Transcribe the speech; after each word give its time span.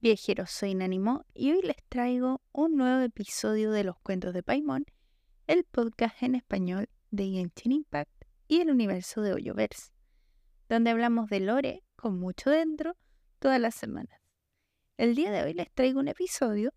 Viajeros, 0.00 0.52
soy 0.52 0.70
Inánimo 0.70 1.26
y 1.34 1.50
hoy 1.50 1.60
les 1.62 1.82
traigo 1.88 2.40
un 2.52 2.76
nuevo 2.76 3.02
episodio 3.02 3.72
de 3.72 3.82
los 3.82 3.98
cuentos 3.98 4.32
de 4.32 4.44
Paimon, 4.44 4.86
el 5.48 5.64
podcast 5.64 6.22
en 6.22 6.36
español 6.36 6.88
de 7.10 7.24
Genshin 7.24 7.72
Impact 7.72 8.12
y 8.46 8.60
el 8.60 8.70
universo 8.70 9.22
de 9.22 9.32
Hoyoverse, 9.32 9.90
donde 10.68 10.90
hablamos 10.90 11.28
de 11.30 11.40
lore 11.40 11.82
con 11.96 12.16
mucho 12.16 12.48
dentro 12.48 12.96
todas 13.40 13.60
las 13.60 13.74
semanas. 13.74 14.20
El 14.98 15.16
día 15.16 15.32
de 15.32 15.42
hoy 15.42 15.54
les 15.54 15.68
traigo 15.72 15.98
un 15.98 16.06
episodio 16.06 16.72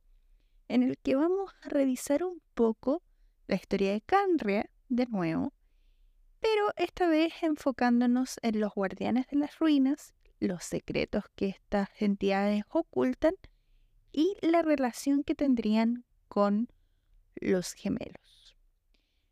en 0.68 0.82
el 0.82 0.98
que 0.98 1.14
vamos 1.14 1.52
a 1.62 1.70
revisar 1.70 2.24
un 2.24 2.42
poco 2.56 3.04
la 3.46 3.56
historia 3.56 3.92
de 3.92 4.02
Canria 4.02 4.68
de 4.90 5.06
nuevo, 5.06 5.54
pero 6.40 6.72
esta 6.76 7.08
vez 7.08 7.34
enfocándonos 7.44 8.40
en 8.42 8.60
los 8.60 8.74
guardianes 8.74 9.28
de 9.28 9.38
las 9.38 9.60
ruinas 9.60 10.16
los 10.42 10.64
secretos 10.64 11.24
que 11.36 11.50
estas 11.50 11.90
entidades 12.00 12.64
ocultan 12.70 13.36
y 14.12 14.36
la 14.42 14.64
relación 14.64 15.24
que 15.24 15.36
tendrían 15.36 16.04
con 16.28 16.68
los 17.36 17.74
gemelos. 17.74 18.58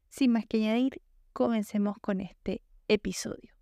Sin 0.09 0.31
más 0.31 0.45
que 0.45 0.57
añadir, 0.57 1.01
comencemos 1.33 1.97
con 1.99 2.21
este 2.21 2.63
episodio. 2.87 3.53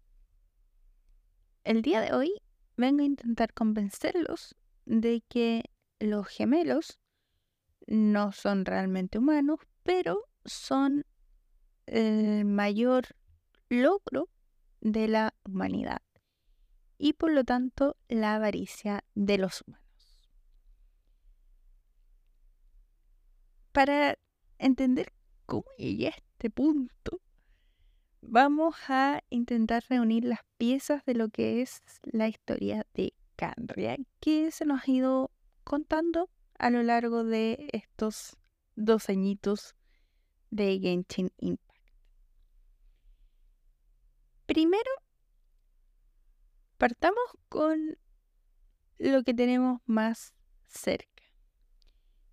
El 1.63 1.81
día 1.81 2.02
de 2.02 2.13
hoy 2.13 2.31
vengo 2.76 3.02
a 3.02 3.05
intentar 3.05 3.54
convencerlos 3.54 4.55
de 4.85 5.23
que 5.27 5.63
los 5.99 6.27
gemelos 6.27 6.99
no 7.88 8.34
son 8.34 8.66
realmente 8.66 9.20
humanos, 9.20 9.59
pero 9.84 10.26
son 10.43 11.05
el 11.85 12.43
mayor 12.43 13.16
logro 13.70 14.29
de 14.82 15.07
la 15.07 15.34
humanidad 15.45 16.02
y 16.97 17.13
por 17.13 17.31
lo 17.31 17.43
tanto 17.43 17.97
la 18.07 18.35
avaricia 18.35 19.03
de 19.15 19.37
los 19.37 19.63
humanos. 19.65 19.85
Para 23.71 24.17
entender 24.57 25.13
cómo 25.45 25.65
llegué 25.77 26.07
a 26.07 26.15
este 26.17 26.49
punto, 26.49 27.21
vamos 28.21 28.76
a 28.89 29.21
intentar 29.29 29.84
reunir 29.87 30.26
las 30.26 30.39
piezas 30.57 31.05
de 31.05 31.13
lo 31.13 31.29
que 31.29 31.62
es 31.62 31.81
la 32.04 32.27
historia 32.27 32.85
de 32.93 33.13
Canria, 33.35 33.98
que 34.20 34.51
se 34.51 34.65
nos 34.65 34.82
ha 34.82 34.91
ido 34.91 35.32
contando 35.63 36.29
a 36.57 36.70
lo 36.71 36.82
largo 36.82 37.23
de 37.23 37.70
estos 37.71 38.35
dos 38.76 39.09
añitos 39.09 39.76
de 40.49 40.79
Genshin 40.79 41.32
Impact. 41.37 41.67
Primero 44.48 44.89
Partamos 46.77 47.23
con 47.49 47.97
lo 48.99 49.23
que 49.23 49.33
tenemos 49.33 49.81
más 49.85 50.33
cerca. 50.67 51.23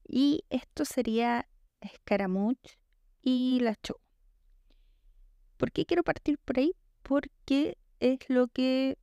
Y 0.07 0.45
esto 0.51 0.85
sería 0.85 1.49
Scaramouche 1.87 2.79
y 3.23 3.61
la 3.61 3.75
Cho. 3.77 4.01
¿Por 5.57 5.73
qué 5.73 5.87
quiero 5.87 6.03
partir 6.03 6.39
por 6.39 6.59
ahí? 6.59 6.75
Porque 7.03 7.79
es 8.01 8.19
lo 8.29 8.49
que 8.49 8.99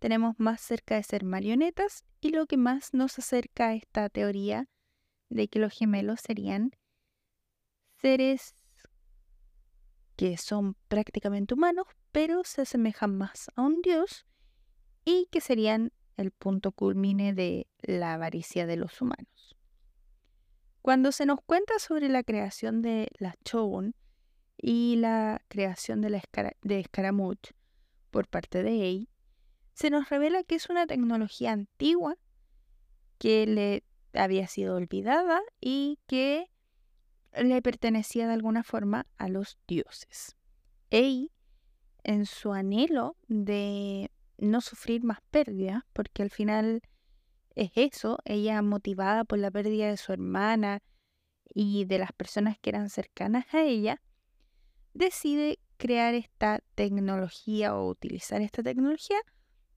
tenemos 0.00 0.34
más 0.38 0.60
cerca 0.60 0.96
de 0.96 1.04
ser 1.04 1.24
marionetas 1.24 2.04
y 2.20 2.30
lo 2.30 2.46
que 2.46 2.56
más 2.56 2.92
nos 2.92 3.18
acerca 3.20 3.68
a 3.68 3.74
esta 3.74 4.08
teoría 4.08 4.68
de 5.28 5.46
que 5.46 5.60
los 5.60 5.72
gemelos 5.72 6.20
serían 6.20 6.72
seres 8.00 8.56
que 10.16 10.36
son 10.36 10.74
prácticamente 10.88 11.54
humanos, 11.54 11.86
pero 12.10 12.42
se 12.44 12.62
asemejan 12.62 13.16
más 13.16 13.48
a 13.54 13.62
un 13.62 13.80
dios 13.80 14.26
y 15.04 15.28
que 15.30 15.40
serían 15.40 15.92
el 16.16 16.30
punto 16.30 16.72
culmine 16.72 17.34
de 17.34 17.66
la 17.80 18.14
avaricia 18.14 18.66
de 18.66 18.76
los 18.76 19.00
humanos. 19.00 19.56
Cuando 20.80 21.12
se 21.12 21.26
nos 21.26 21.40
cuenta 21.40 21.78
sobre 21.78 22.08
la 22.08 22.22
creación 22.22 22.82
de 22.82 23.08
la 23.18 23.36
Shogun 23.44 23.94
y 24.56 24.96
la 24.96 25.42
creación 25.48 26.00
de, 26.00 26.10
la 26.10 26.22
de 26.62 26.86
por 28.10 28.28
parte 28.28 28.62
de 28.62 28.70
Ei, 28.70 29.08
se 29.74 29.90
nos 29.90 30.10
revela 30.10 30.44
que 30.44 30.56
es 30.56 30.68
una 30.68 30.86
tecnología 30.86 31.52
antigua 31.52 32.16
que 33.18 33.46
le 33.46 33.84
había 34.12 34.46
sido 34.46 34.76
olvidada 34.76 35.40
y 35.60 35.98
que 36.06 36.50
le 37.32 37.62
pertenecía 37.62 38.26
de 38.26 38.34
alguna 38.34 38.62
forma 38.62 39.06
a 39.16 39.28
los 39.28 39.58
dioses. 39.66 40.36
Ei, 40.90 41.32
en 42.04 42.26
su 42.26 42.52
anhelo 42.52 43.16
de 43.28 44.10
no 44.38 44.60
sufrir 44.60 45.04
más 45.04 45.20
pérdidas, 45.30 45.82
porque 45.92 46.22
al 46.22 46.30
final 46.30 46.82
es 47.54 47.72
eso, 47.74 48.18
ella 48.24 48.62
motivada 48.62 49.24
por 49.24 49.38
la 49.38 49.50
pérdida 49.50 49.88
de 49.88 49.96
su 49.96 50.12
hermana 50.12 50.82
y 51.54 51.84
de 51.84 51.98
las 51.98 52.12
personas 52.12 52.58
que 52.58 52.70
eran 52.70 52.88
cercanas 52.88 53.46
a 53.52 53.62
ella, 53.62 54.02
decide 54.94 55.58
crear 55.76 56.14
esta 56.14 56.60
tecnología 56.74 57.74
o 57.74 57.88
utilizar 57.88 58.40
esta 58.40 58.62
tecnología 58.62 59.18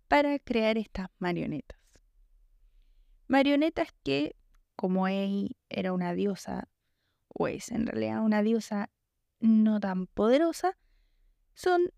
para 0.07 0.37
crear 0.39 0.77
estas 0.77 1.07
marionetas. 1.19 1.79
Marionetas 3.27 3.89
que, 4.03 4.35
como 4.75 5.07
ella 5.07 5.49
era 5.69 5.93
una 5.93 6.13
diosa, 6.13 6.69
o 7.27 7.47
es 7.47 7.71
en 7.71 7.87
realidad 7.87 8.23
una 8.23 8.43
diosa 8.43 8.89
no 9.39 9.79
tan 9.79 10.07
poderosa, 10.07 10.77
son 11.53 11.91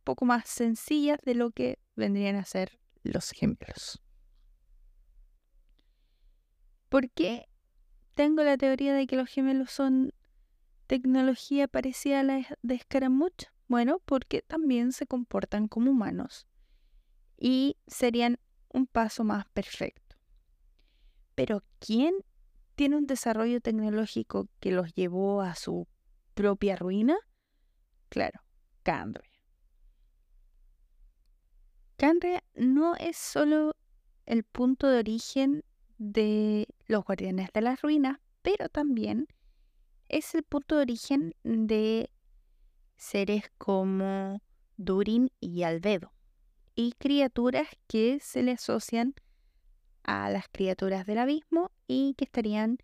poco 0.00 0.24
más 0.24 0.48
sencillas 0.48 1.18
de 1.24 1.34
lo 1.34 1.50
que 1.50 1.78
vendrían 1.96 2.36
a 2.36 2.44
ser 2.44 2.78
los 3.02 3.30
gemelos. 3.30 4.02
¿Por 6.88 7.10
qué 7.10 7.48
tengo 8.14 8.42
la 8.42 8.56
teoría 8.56 8.94
de 8.94 9.06
que 9.06 9.16
los 9.16 9.28
gemelos 9.28 9.70
son 9.70 10.12
tecnología 10.86 11.68
parecida 11.68 12.20
a 12.20 12.24
la 12.24 12.46
de 12.62 12.78
Scaramouche? 12.78 13.48
Bueno, 13.68 14.00
porque 14.04 14.42
también 14.42 14.92
se 14.92 15.06
comportan 15.06 15.68
como 15.68 15.92
humanos 15.92 16.46
y 17.38 17.76
serían 17.86 18.38
un 18.68 18.86
paso 18.86 19.22
más 19.22 19.46
perfecto. 19.46 20.16
Pero 21.36 21.62
¿quién 21.78 22.14
tiene 22.74 22.96
un 22.96 23.06
desarrollo 23.06 23.60
tecnológico 23.60 24.48
que 24.58 24.72
los 24.72 24.92
llevó 24.94 25.42
a 25.42 25.54
su 25.54 25.86
propia 26.34 26.76
ruina? 26.76 27.16
Claro, 28.08 28.40
Candre. 28.82 29.29
Canria 32.00 32.42
no 32.54 32.96
es 32.96 33.18
solo 33.18 33.76
el 34.24 34.42
punto 34.42 34.86
de 34.86 35.00
origen 35.00 35.62
de 35.98 36.66
los 36.86 37.04
guardianes 37.04 37.50
de 37.52 37.60
las 37.60 37.82
ruinas, 37.82 38.16
pero 38.40 38.70
también 38.70 39.28
es 40.08 40.34
el 40.34 40.42
punto 40.42 40.76
de 40.76 40.80
origen 40.80 41.34
de 41.42 42.10
seres 42.96 43.52
como 43.58 44.40
Durin 44.78 45.30
y 45.40 45.62
Albedo, 45.64 46.14
y 46.74 46.92
criaturas 46.92 47.68
que 47.86 48.18
se 48.18 48.42
le 48.42 48.52
asocian 48.52 49.14
a 50.02 50.30
las 50.30 50.48
criaturas 50.48 51.04
del 51.04 51.18
abismo 51.18 51.70
y 51.86 52.14
que 52.14 52.24
estarían 52.24 52.78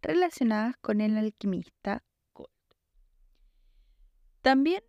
relacionadas 0.00 0.74
con 0.80 1.02
el 1.02 1.18
alquimista 1.18 2.02
Gold. 2.32 2.48
También 4.40 4.82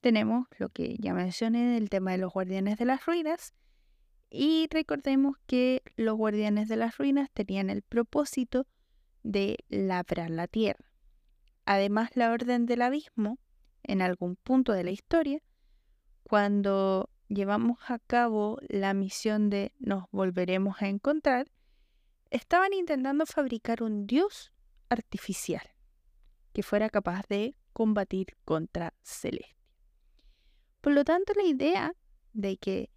tenemos 0.00 0.46
lo 0.58 0.68
que 0.70 0.96
ya 0.98 1.14
mencioné 1.14 1.74
del 1.74 1.90
tema 1.90 2.12
de 2.12 2.18
los 2.18 2.32
guardianes 2.32 2.78
de 2.78 2.84
las 2.84 3.04
ruinas. 3.06 3.54
Y 4.30 4.68
recordemos 4.70 5.36
que 5.46 5.82
los 5.96 6.16
guardianes 6.16 6.68
de 6.68 6.76
las 6.76 6.98
ruinas 6.98 7.30
tenían 7.32 7.68
el 7.68 7.82
propósito 7.82 8.66
de 9.22 9.58
labrar 9.68 10.30
la 10.30 10.46
tierra. 10.46 10.84
Además, 11.64 12.10
la 12.14 12.32
Orden 12.32 12.66
del 12.66 12.82
Abismo, 12.82 13.38
en 13.82 14.02
algún 14.02 14.36
punto 14.36 14.72
de 14.72 14.84
la 14.84 14.90
historia, 14.90 15.42
cuando 16.22 17.10
llevamos 17.28 17.78
a 17.88 17.98
cabo 17.98 18.58
la 18.68 18.94
misión 18.94 19.50
de 19.50 19.72
nos 19.78 20.04
volveremos 20.10 20.80
a 20.80 20.88
encontrar, 20.88 21.50
estaban 22.30 22.72
intentando 22.72 23.26
fabricar 23.26 23.82
un 23.82 24.06
dios 24.06 24.52
artificial 24.88 25.62
que 26.52 26.62
fuera 26.62 26.88
capaz 26.88 27.26
de 27.28 27.56
combatir 27.72 28.36
contra 28.44 28.94
Celeste. 29.02 29.59
Por 30.80 30.92
lo 30.92 31.04
tanto, 31.04 31.32
la 31.34 31.44
idea 31.44 31.94
de 32.32 32.56
que 32.56 32.90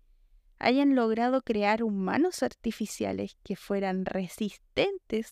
hayan 0.59 0.95
logrado 0.95 1.41
crear 1.41 1.83
humanos 1.83 2.43
artificiales 2.43 3.37
que 3.43 3.55
fueran 3.55 4.05
resistentes 4.05 5.31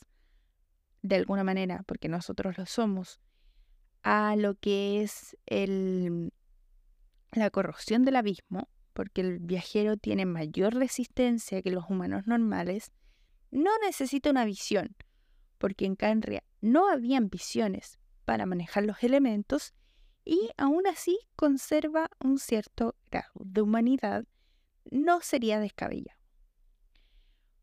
de 1.01 1.15
alguna 1.15 1.43
manera, 1.43 1.83
porque 1.87 2.09
nosotros 2.09 2.57
lo 2.57 2.65
somos, 2.65 3.19
a 4.03 4.35
lo 4.35 4.55
que 4.55 5.01
es 5.01 5.37
el, 5.45 6.33
la 7.31 7.49
corrosión 7.49 8.03
del 8.03 8.17
abismo, 8.17 8.67
porque 8.93 9.21
el 9.21 9.39
viajero 9.39 9.97
tiene 9.97 10.25
mayor 10.25 10.75
resistencia 10.75 11.61
que 11.61 11.71
los 11.71 11.89
humanos 11.89 12.27
normales, 12.27 12.91
no 13.51 13.71
necesita 13.85 14.29
una 14.29 14.45
visión, 14.45 14.95
porque 15.57 15.85
en 15.85 15.95
Canria 15.95 16.43
no 16.59 16.89
habían 16.89 17.29
visiones 17.29 17.99
para 18.25 18.45
manejar 18.45 18.83
los 18.83 19.03
elementos 19.03 19.73
y 20.23 20.49
aún 20.57 20.87
así 20.87 21.19
conserva 21.35 22.09
un 22.23 22.37
cierto 22.37 22.95
grado 23.09 23.31
de 23.35 23.61
humanidad, 23.61 24.25
no 24.89 25.21
sería 25.21 25.59
descabellado. 25.59 26.19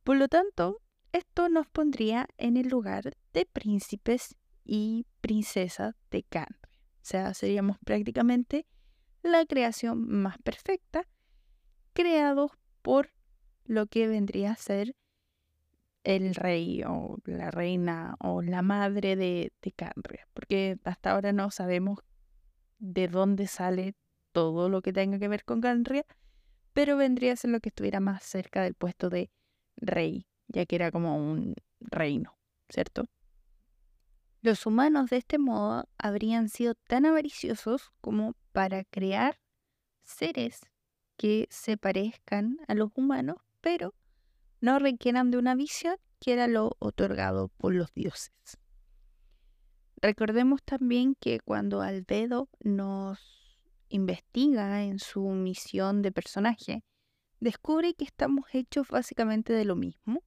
Por 0.05 0.16
lo 0.16 0.28
tanto, 0.28 0.81
esto 1.12 1.49
nos 1.49 1.66
pondría 1.66 2.28
en 2.38 2.56
el 2.56 2.69
lugar 2.69 3.16
de 3.32 3.46
príncipes 3.46 4.37
y 4.64 5.06
princesas 5.20 5.94
de 6.10 6.22
Canria. 6.22 6.60
O 6.64 7.05
sea, 7.08 7.34
seríamos 7.34 7.78
prácticamente 7.84 8.66
la 9.22 9.44
creación 9.46 10.06
más 10.08 10.38
perfecta, 10.38 11.06
creados 11.93 12.52
por 12.82 13.11
lo 13.64 13.87
que 13.87 14.08
vendría 14.08 14.52
a 14.52 14.56
ser 14.56 14.94
el 16.04 16.34
rey 16.34 16.82
o 16.87 17.19
la 17.25 17.50
reina 17.50 18.16
o 18.20 18.40
la 18.43 18.62
madre 18.62 19.16
de, 19.16 19.52
de 19.62 19.75
porque 20.32 20.78
hasta 20.84 21.12
ahora 21.12 21.32
no 21.32 21.50
sabemos 21.50 21.99
de 22.78 23.08
dónde 23.08 23.46
sale 23.46 23.94
todo 24.32 24.69
lo 24.69 24.82
que 24.82 24.92
tenga 24.92 25.19
que 25.19 25.28
ver 25.28 25.44
con 25.44 25.60
Canria, 25.60 26.04
pero 26.72 26.96
vendría 26.96 27.32
a 27.32 27.36
ser 27.36 27.50
lo 27.50 27.60
que 27.60 27.70
estuviera 27.70 28.00
más 28.00 28.22
cerca 28.22 28.62
del 28.62 28.75
puesto 28.75 29.10
de 29.10 29.30
rey, 29.76 30.26
ya 30.48 30.66
que 30.66 30.76
era 30.76 30.90
como 30.90 31.16
un 31.16 31.54
reino, 31.80 32.38
¿cierto? 32.69 33.06
Los 34.40 34.66
humanos 34.66 35.10
de 35.10 35.16
este 35.16 35.38
modo 35.38 35.88
habrían 35.98 36.48
sido 36.48 36.75
tan 36.75 37.06
avariciosos 37.06 37.90
como 38.00 38.34
para 38.52 38.84
crear 38.84 39.40
seres 40.02 40.60
que 41.16 41.48
se 41.50 41.76
parezcan 41.76 42.58
a 42.69 42.75
los 42.75 42.90
humanos, 42.94 43.36
pero 43.60 43.94
no 44.60 44.78
requieran 44.78 45.30
de 45.30 45.38
una 45.38 45.54
visión 45.54 45.96
que 46.20 46.32
era 46.32 46.46
lo 46.46 46.76
otorgado 46.78 47.48
por 47.48 47.75
los 47.75 47.92
dioses. 47.94 48.32
Recordemos 50.00 50.62
también 50.62 51.17
que 51.17 51.41
cuando 51.41 51.81
Albedo 51.81 52.49
nos 52.61 53.19
investiga 53.89 54.85
en 54.85 54.99
su 55.00 55.23
misión 55.29 56.03
de 56.03 56.12
personaje, 56.12 56.85
descubre 57.41 57.95
que 57.95 58.05
estamos 58.05 58.47
hechos 58.53 58.89
básicamente 58.89 59.53
de 59.53 59.65
lo 59.65 59.75
mismo 59.75 60.23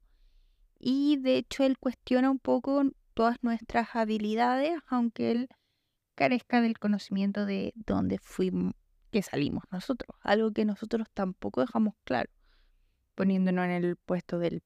y 0.77 1.17
de 1.17 1.37
hecho 1.37 1.63
él 1.63 1.77
cuestiona 1.77 2.29
un 2.29 2.39
poco 2.39 2.83
todas 3.13 3.37
nuestras 3.43 3.95
habilidades, 3.95 4.73
aunque 4.87 5.31
él 5.31 5.49
carezca 6.15 6.59
del 6.59 6.77
conocimiento 6.77 7.45
de 7.45 7.71
dónde 7.75 8.17
fuimos, 8.17 8.73
que 9.11 9.21
salimos 9.21 9.63
nosotros, 9.71 10.17
algo 10.21 10.51
que 10.51 10.65
nosotros 10.65 11.07
tampoco 11.13 11.61
dejamos 11.61 11.93
claro, 12.03 12.29
poniéndonos 13.15 13.65
en 13.65 13.71
el 13.71 13.95
puesto 13.95 14.37
del 14.39 14.63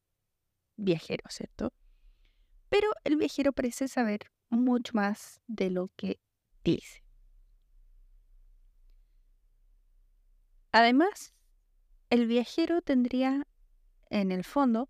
viajero, 0.77 1.23
¿cierto? 1.29 1.73
Pero 2.69 2.89
el 3.03 3.17
viajero 3.17 3.53
parece 3.53 3.87
saber 3.87 4.31
mucho 4.49 4.93
más 4.93 5.41
de 5.47 5.69
lo 5.69 5.89
que 5.95 6.19
dice. 6.63 7.03
Además, 10.71 11.33
el 12.09 12.27
viajero 12.27 12.81
tendría 12.81 13.47
en 14.09 14.31
el 14.31 14.43
fondo, 14.43 14.89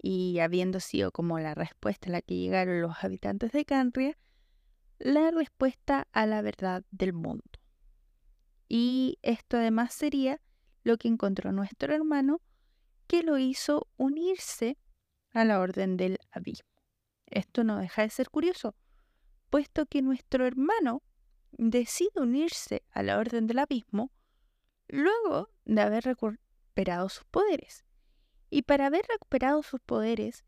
y 0.00 0.38
habiendo 0.40 0.80
sido 0.80 1.12
como 1.12 1.38
la 1.38 1.54
respuesta 1.54 2.08
a 2.08 2.12
la 2.12 2.22
que 2.22 2.36
llegaron 2.36 2.82
los 2.82 3.02
habitantes 3.02 3.52
de 3.52 3.64
Canria, 3.64 4.18
la 4.98 5.30
respuesta 5.30 6.08
a 6.12 6.26
la 6.26 6.42
verdad 6.42 6.84
del 6.90 7.12
mundo. 7.12 7.44
Y 8.68 9.18
esto 9.22 9.56
además 9.56 9.92
sería 9.92 10.40
lo 10.84 10.96
que 10.96 11.08
encontró 11.08 11.52
nuestro 11.52 11.94
hermano, 11.94 12.40
que 13.06 13.22
lo 13.22 13.38
hizo 13.38 13.88
unirse 13.96 14.78
a 15.32 15.44
la 15.44 15.60
orden 15.60 15.96
del 15.96 16.18
abismo. 16.30 16.71
Esto 17.32 17.64
no 17.64 17.78
deja 17.78 18.02
de 18.02 18.10
ser 18.10 18.28
curioso, 18.28 18.76
puesto 19.48 19.86
que 19.86 20.02
nuestro 20.02 20.46
hermano 20.46 21.02
decide 21.52 22.20
unirse 22.20 22.82
a 22.90 23.02
la 23.02 23.18
orden 23.18 23.46
del 23.46 23.58
abismo 23.58 24.12
luego 24.86 25.48
de 25.64 25.80
haber 25.80 26.04
recuperado 26.04 27.08
sus 27.08 27.24
poderes. 27.24 27.86
Y 28.50 28.62
para 28.62 28.86
haber 28.86 29.06
recuperado 29.08 29.62
sus 29.62 29.80
poderes, 29.80 30.44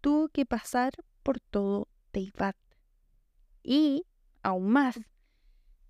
tuvo 0.00 0.28
que 0.28 0.44
pasar 0.44 0.94
por 1.22 1.38
todo 1.38 1.86
Teibat. 2.10 2.56
Y, 3.62 4.04
aún 4.42 4.70
más, 4.70 4.98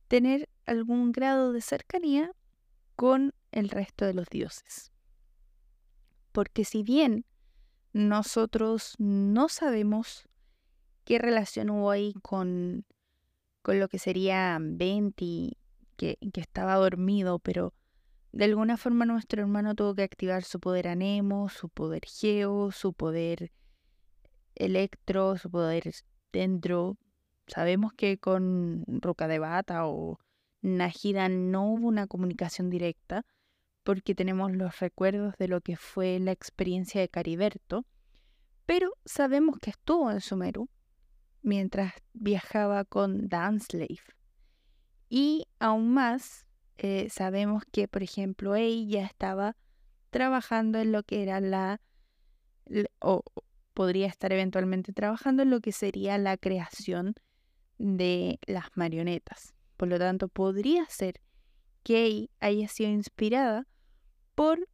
tener 0.07 0.51
algún 0.67 1.13
grado 1.13 1.55
de 1.55 1.63
cercanía 1.63 2.31
con 2.95 3.33
el 3.53 3.71
resto 3.71 4.05
de 4.05 4.13
los 4.13 4.29
dioses. 4.29 4.93
Porque 6.33 6.67
si 6.67 6.83
bien 6.83 7.25
nosotros 7.97 8.95
no 8.99 9.49
sabemos 9.49 10.29
qué 11.05 11.19
relación 11.19 11.71
hubo 11.71 11.91
ahí 11.91 12.13
con, 12.21 12.85
con 13.63 13.81
lo 13.81 13.89
que 13.89 13.99
sería 13.99 14.59
Venti, 14.61 15.57
que, 15.97 16.19
que 16.31 16.43
estaba 16.43 16.75
dormido, 16.75 17.39
pero 17.39 17.73
de 18.33 18.45
alguna 18.45 18.77
forma 18.77 19.07
nuestro 19.07 19.41
hermano 19.41 19.75
tuvo 19.75 19.95
que 19.95 20.03
activar 20.03 20.43
su 20.43 20.61
poder 20.61 20.89
Anemo, 20.89 21.49
su 21.49 21.71
poder 21.71 22.03
Geo, 22.05 22.71
su 22.71 22.93
poder 22.93 23.51
Electro, 24.55 25.39
su 25.39 25.51
poder 25.51 25.91
Dendro. 26.35 26.99
Sabemos 27.47 27.95
que 27.95 28.19
con 28.19 28.85
Roca 28.87 29.27
de 29.27 29.39
Bata 29.39 29.87
o 29.87 30.19
Najida 30.61 31.31
no 31.31 31.73
hubo 31.73 31.89
una 31.89 32.07
comunicación 32.07 32.69
directa, 32.69 33.25
porque 33.87 34.17
tenemos 34.17 34.51
los 34.51 34.81
recuerdos 34.81 35.37
de 35.39 35.47
lo 35.47 35.61
que 35.61 35.77
fue 35.77 36.19
la 36.19 36.33
experiencia 36.33 37.01
de 37.01 37.09
Cariberto, 37.09 37.87
pero 38.67 38.91
sabemos 39.05 39.61
que 39.61 39.71
estuvo 39.71 40.11
en 40.11 40.21
Sumeru 40.21 40.69
mientras 41.41 41.95
viajaba 42.13 42.85
con 42.85 43.29
Danslave. 43.29 44.01
Y 45.09 45.47
aún 45.61 45.95
más, 45.95 46.47
eh, 46.79 47.07
sabemos 47.11 47.63
que, 47.71 47.87
por 47.87 48.03
ejemplo, 48.03 48.57
ella 48.57 49.05
estaba 49.05 49.57
trabajando 50.11 50.81
en 50.81 50.91
lo 50.91 51.05
que 51.05 51.23
era 51.23 51.39
la, 51.39 51.81
o 52.99 53.23
podría 53.73 54.09
estar 54.09 54.33
eventualmente 54.33 54.93
trabajando 54.93 55.45
en 55.45 55.51
lo 55.51 55.61
que 55.61 55.71
sería 55.71 56.19
la 56.19 56.37
creación 56.37 57.15
de 57.79 58.41
las 58.49 58.67
marionetas. 58.75 59.55
Por 59.77 59.87
lo 59.87 60.01
tanto, 60.01 60.27
podría 60.27 60.87
ser 60.89 61.21
que 61.85 62.31
haya 62.41 62.67
sido 62.67 62.91
inspirada 62.91 63.65
por 64.37 64.69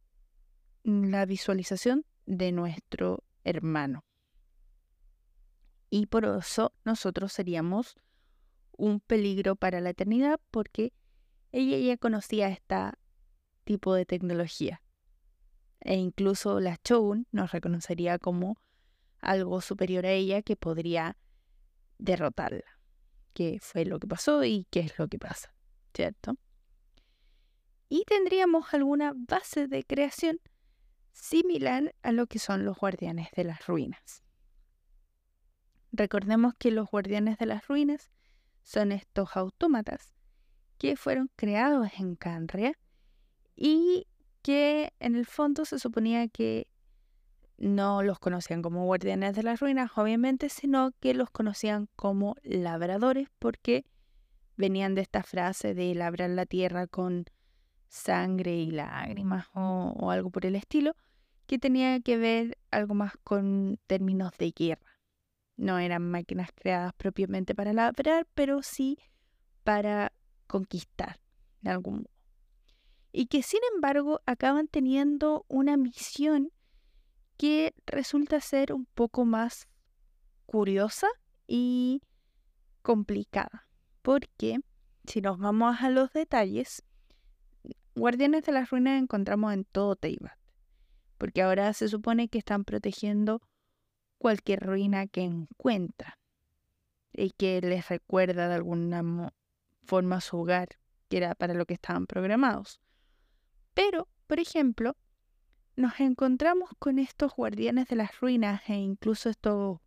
la 0.83 1.25
visualización 1.25 2.05
de 2.27 2.51
nuestro 2.51 3.23
hermano. 3.43 4.03
Y 5.89 6.05
por 6.07 6.25
eso 6.25 6.73
nosotros 6.83 7.31
seríamos 7.33 7.95
un 8.77 8.99
peligro 8.99 9.55
para 9.55 9.79
la 9.79 9.91
eternidad 9.91 10.39
porque 10.51 10.93
ella 11.51 11.77
ya 11.77 11.97
conocía 11.97 12.49
este 12.49 12.75
tipo 13.63 13.95
de 13.95 14.05
tecnología. 14.05 14.81
E 15.79 15.95
incluso 15.95 16.59
la 16.59 16.77
Choun 16.77 17.27
nos 17.31 17.51
reconocería 17.51 18.19
como 18.19 18.57
algo 19.19 19.61
superior 19.61 20.05
a 20.05 20.11
ella 20.11 20.41
que 20.41 20.55
podría 20.55 21.17
derrotarla. 21.99 22.79
¿Qué 23.33 23.59
fue 23.61 23.85
lo 23.85 23.99
que 23.99 24.07
pasó 24.07 24.43
y 24.43 24.65
qué 24.69 24.81
es 24.81 24.99
lo 24.99 25.07
que 25.07 25.19
pasa? 25.19 25.53
¿Cierto? 25.93 26.37
Y 27.93 28.05
tendríamos 28.05 28.73
alguna 28.73 29.13
base 29.15 29.67
de 29.67 29.83
creación 29.83 30.39
similar 31.11 31.93
a 32.01 32.11
lo 32.11 32.25
que 32.25 32.39
son 32.39 32.65
los 32.65 32.75
guardianes 32.75 33.29
de 33.35 33.43
las 33.43 33.67
ruinas. 33.67 34.23
Recordemos 35.91 36.55
que 36.57 36.71
los 36.71 36.89
guardianes 36.89 37.37
de 37.37 37.45
las 37.45 37.67
ruinas 37.67 38.09
son 38.63 38.93
estos 38.93 39.37
autómatas 39.37 40.15
que 40.79 40.95
fueron 40.95 41.29
creados 41.35 41.87
en 41.99 42.15
Canria 42.15 42.73
y 43.55 44.07
que 44.41 44.91
en 44.97 45.15
el 45.15 45.27
fondo 45.27 45.63
se 45.63 45.77
suponía 45.77 46.27
que 46.27 46.65
no 47.59 48.01
los 48.01 48.17
conocían 48.17 48.63
como 48.63 48.85
guardianes 48.85 49.35
de 49.35 49.43
las 49.43 49.59
ruinas, 49.59 49.91
obviamente, 49.95 50.49
sino 50.49 50.93
que 50.99 51.13
los 51.13 51.29
conocían 51.29 51.87
como 51.95 52.37
labradores 52.41 53.27
porque 53.37 53.85
venían 54.57 54.95
de 54.95 55.01
esta 55.01 55.21
frase 55.21 55.75
de 55.75 55.93
labrar 55.93 56.31
la 56.31 56.47
tierra 56.47 56.87
con 56.87 57.25
sangre 57.93 58.55
y 58.55 58.71
lágrimas 58.71 59.47
o, 59.53 60.09
algo 60.09 60.31
por 60.31 60.47
el 60.47 60.55
estilo, 60.55 60.95
que 61.45 61.59
tenía 61.59 61.99
que 61.99 62.17
ver 62.17 62.57
algo 62.71 62.95
más 62.95 63.13
con 63.23 63.77
términos 63.85 64.31
de 64.39 64.51
guerra. 64.51 64.99
No 65.57 65.77
eran 65.77 66.09
máquinas 66.09 66.49
creadas 66.55 66.93
propiamente 66.93 67.53
para 67.53 67.71
labrar, 67.71 68.25
pero 68.33 68.63
sí 68.63 68.97
para 69.63 70.11
conquistar 70.47 71.19
de 71.61 71.69
algún 71.69 71.97
modo. 71.97 72.09
Y 73.11 73.27
que 73.27 73.43
sin 73.43 73.59
embargo 73.75 74.21
acaban 74.25 74.67
teniendo 74.67 75.45
una 75.47 75.77
misión 75.77 76.51
que 77.37 77.75
resulta 77.85 78.41
ser 78.41 78.73
un 78.73 78.87
poco 78.87 79.23
más 79.23 79.67
curiosa 80.47 81.07
y 81.45 82.01
complicada. 82.81 83.67
Porque 84.01 84.61
si 85.05 85.21
nos 85.21 85.37
vamos 85.37 85.77
a 85.81 85.89
los 85.91 86.11
detalles, 86.11 86.83
Guardianes 87.95 88.43
de 88.43 88.51
las 88.51 88.69
ruinas 88.71 89.01
encontramos 89.01 89.53
en 89.53 89.65
todo 89.65 89.95
Teyvat, 89.95 90.37
porque 91.17 91.41
ahora 91.41 91.71
se 91.73 91.87
supone 91.87 92.27
que 92.27 92.39
están 92.39 92.63
protegiendo 92.63 93.41
cualquier 94.17 94.61
ruina 94.61 95.05
que 95.05 95.21
encuentran 95.21 96.13
y 97.11 97.31
que 97.31 97.61
les 97.61 97.89
recuerda 97.89 98.47
de 98.47 98.55
alguna 98.55 99.31
forma 99.85 100.21
su 100.21 100.37
hogar, 100.37 100.69
que 101.07 101.17
era 101.17 101.35
para 101.35 101.53
lo 101.53 101.65
que 101.65 101.75
estaban 101.75 102.07
programados. 102.07 102.81
Pero, 103.73 104.07
por 104.25 104.39
ejemplo, 104.39 104.95
nos 105.75 105.99
encontramos 105.99 106.71
con 106.79 106.97
estos 106.99 107.35
guardianes 107.35 107.87
de 107.87 107.95
las 107.95 108.19
ruinas 108.19 108.61
e 108.67 108.75
incluso 108.75 109.29
estos 109.29 109.79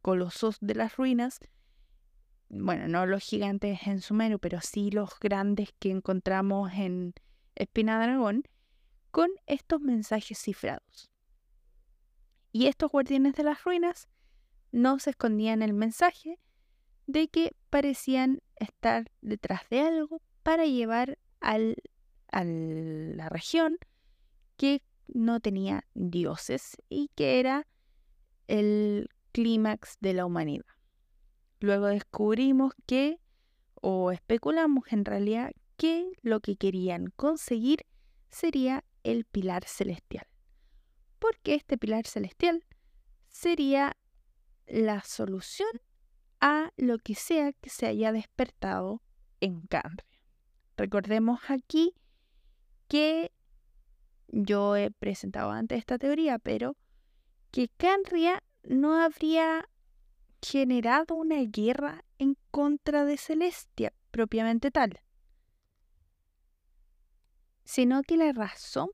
colosos 0.00 0.58
de 0.60 0.74
las 0.74 0.96
ruinas, 0.96 1.38
bueno, 2.52 2.86
no 2.86 3.06
los 3.06 3.22
gigantes 3.22 3.86
en 3.86 4.02
Sumeru, 4.02 4.38
pero 4.38 4.60
sí 4.60 4.90
los 4.90 5.18
grandes 5.18 5.70
que 5.78 5.90
encontramos 5.90 6.70
en 6.74 7.14
Espina 7.54 8.00
Dragón, 8.00 8.44
con 9.10 9.30
estos 9.46 9.80
mensajes 9.80 10.38
cifrados. 10.38 11.10
Y 12.52 12.66
estos 12.66 12.92
guardianes 12.92 13.34
de 13.34 13.44
las 13.44 13.64
ruinas 13.64 14.06
no 14.70 14.98
se 14.98 15.10
escondían 15.10 15.62
el 15.62 15.72
mensaje 15.72 16.38
de 17.06 17.28
que 17.28 17.56
parecían 17.70 18.42
estar 18.56 19.10
detrás 19.22 19.62
de 19.70 19.80
algo 19.80 20.20
para 20.42 20.66
llevar 20.66 21.18
al, 21.40 21.76
a 22.30 22.44
la 22.44 23.30
región 23.30 23.78
que 24.58 24.82
no 25.08 25.40
tenía 25.40 25.86
dioses 25.94 26.76
y 26.90 27.08
que 27.14 27.40
era 27.40 27.66
el 28.46 29.08
clímax 29.32 29.96
de 30.00 30.12
la 30.12 30.26
humanidad. 30.26 30.66
Luego 31.62 31.86
descubrimos 31.86 32.74
que, 32.86 33.20
o 33.74 34.10
especulamos 34.10 34.92
en 34.92 35.04
realidad, 35.04 35.52
que 35.76 36.10
lo 36.20 36.40
que 36.40 36.56
querían 36.56 37.12
conseguir 37.14 37.86
sería 38.30 38.84
el 39.04 39.24
pilar 39.26 39.64
celestial. 39.64 40.26
Porque 41.20 41.54
este 41.54 41.78
pilar 41.78 42.04
celestial 42.08 42.64
sería 43.28 43.96
la 44.66 45.04
solución 45.04 45.70
a 46.40 46.72
lo 46.76 46.98
que 46.98 47.14
sea 47.14 47.52
que 47.52 47.70
se 47.70 47.86
haya 47.86 48.10
despertado 48.10 49.00
en 49.38 49.60
Canria. 49.60 50.04
Recordemos 50.76 51.38
aquí 51.46 51.94
que 52.88 53.30
yo 54.26 54.74
he 54.74 54.90
presentado 54.90 55.52
antes 55.52 55.78
esta 55.78 55.96
teoría, 55.96 56.40
pero 56.40 56.76
que 57.52 57.68
Canria 57.68 58.42
no 58.64 59.00
habría 59.00 59.68
generado 60.42 61.14
una 61.14 61.42
guerra 61.44 62.04
en 62.18 62.36
contra 62.50 63.04
de 63.04 63.16
Celestia 63.16 63.92
propiamente 64.10 64.70
tal, 64.70 65.00
sino 67.64 68.02
que 68.02 68.16
la 68.16 68.32
razón 68.32 68.90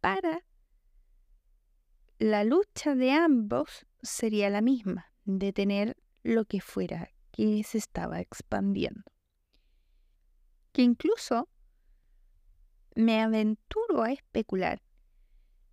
para 0.00 0.44
la 2.18 2.44
lucha 2.44 2.94
de 2.94 3.12
ambos 3.12 3.86
sería 4.02 4.50
la 4.50 4.60
misma, 4.60 5.12
detener 5.24 5.96
lo 6.22 6.44
que 6.44 6.60
fuera 6.60 7.10
que 7.30 7.62
se 7.64 7.78
estaba 7.78 8.20
expandiendo. 8.20 9.02
Que 10.72 10.82
incluso 10.82 11.48
me 12.94 13.20
aventuro 13.20 14.02
a 14.02 14.12
especular, 14.12 14.82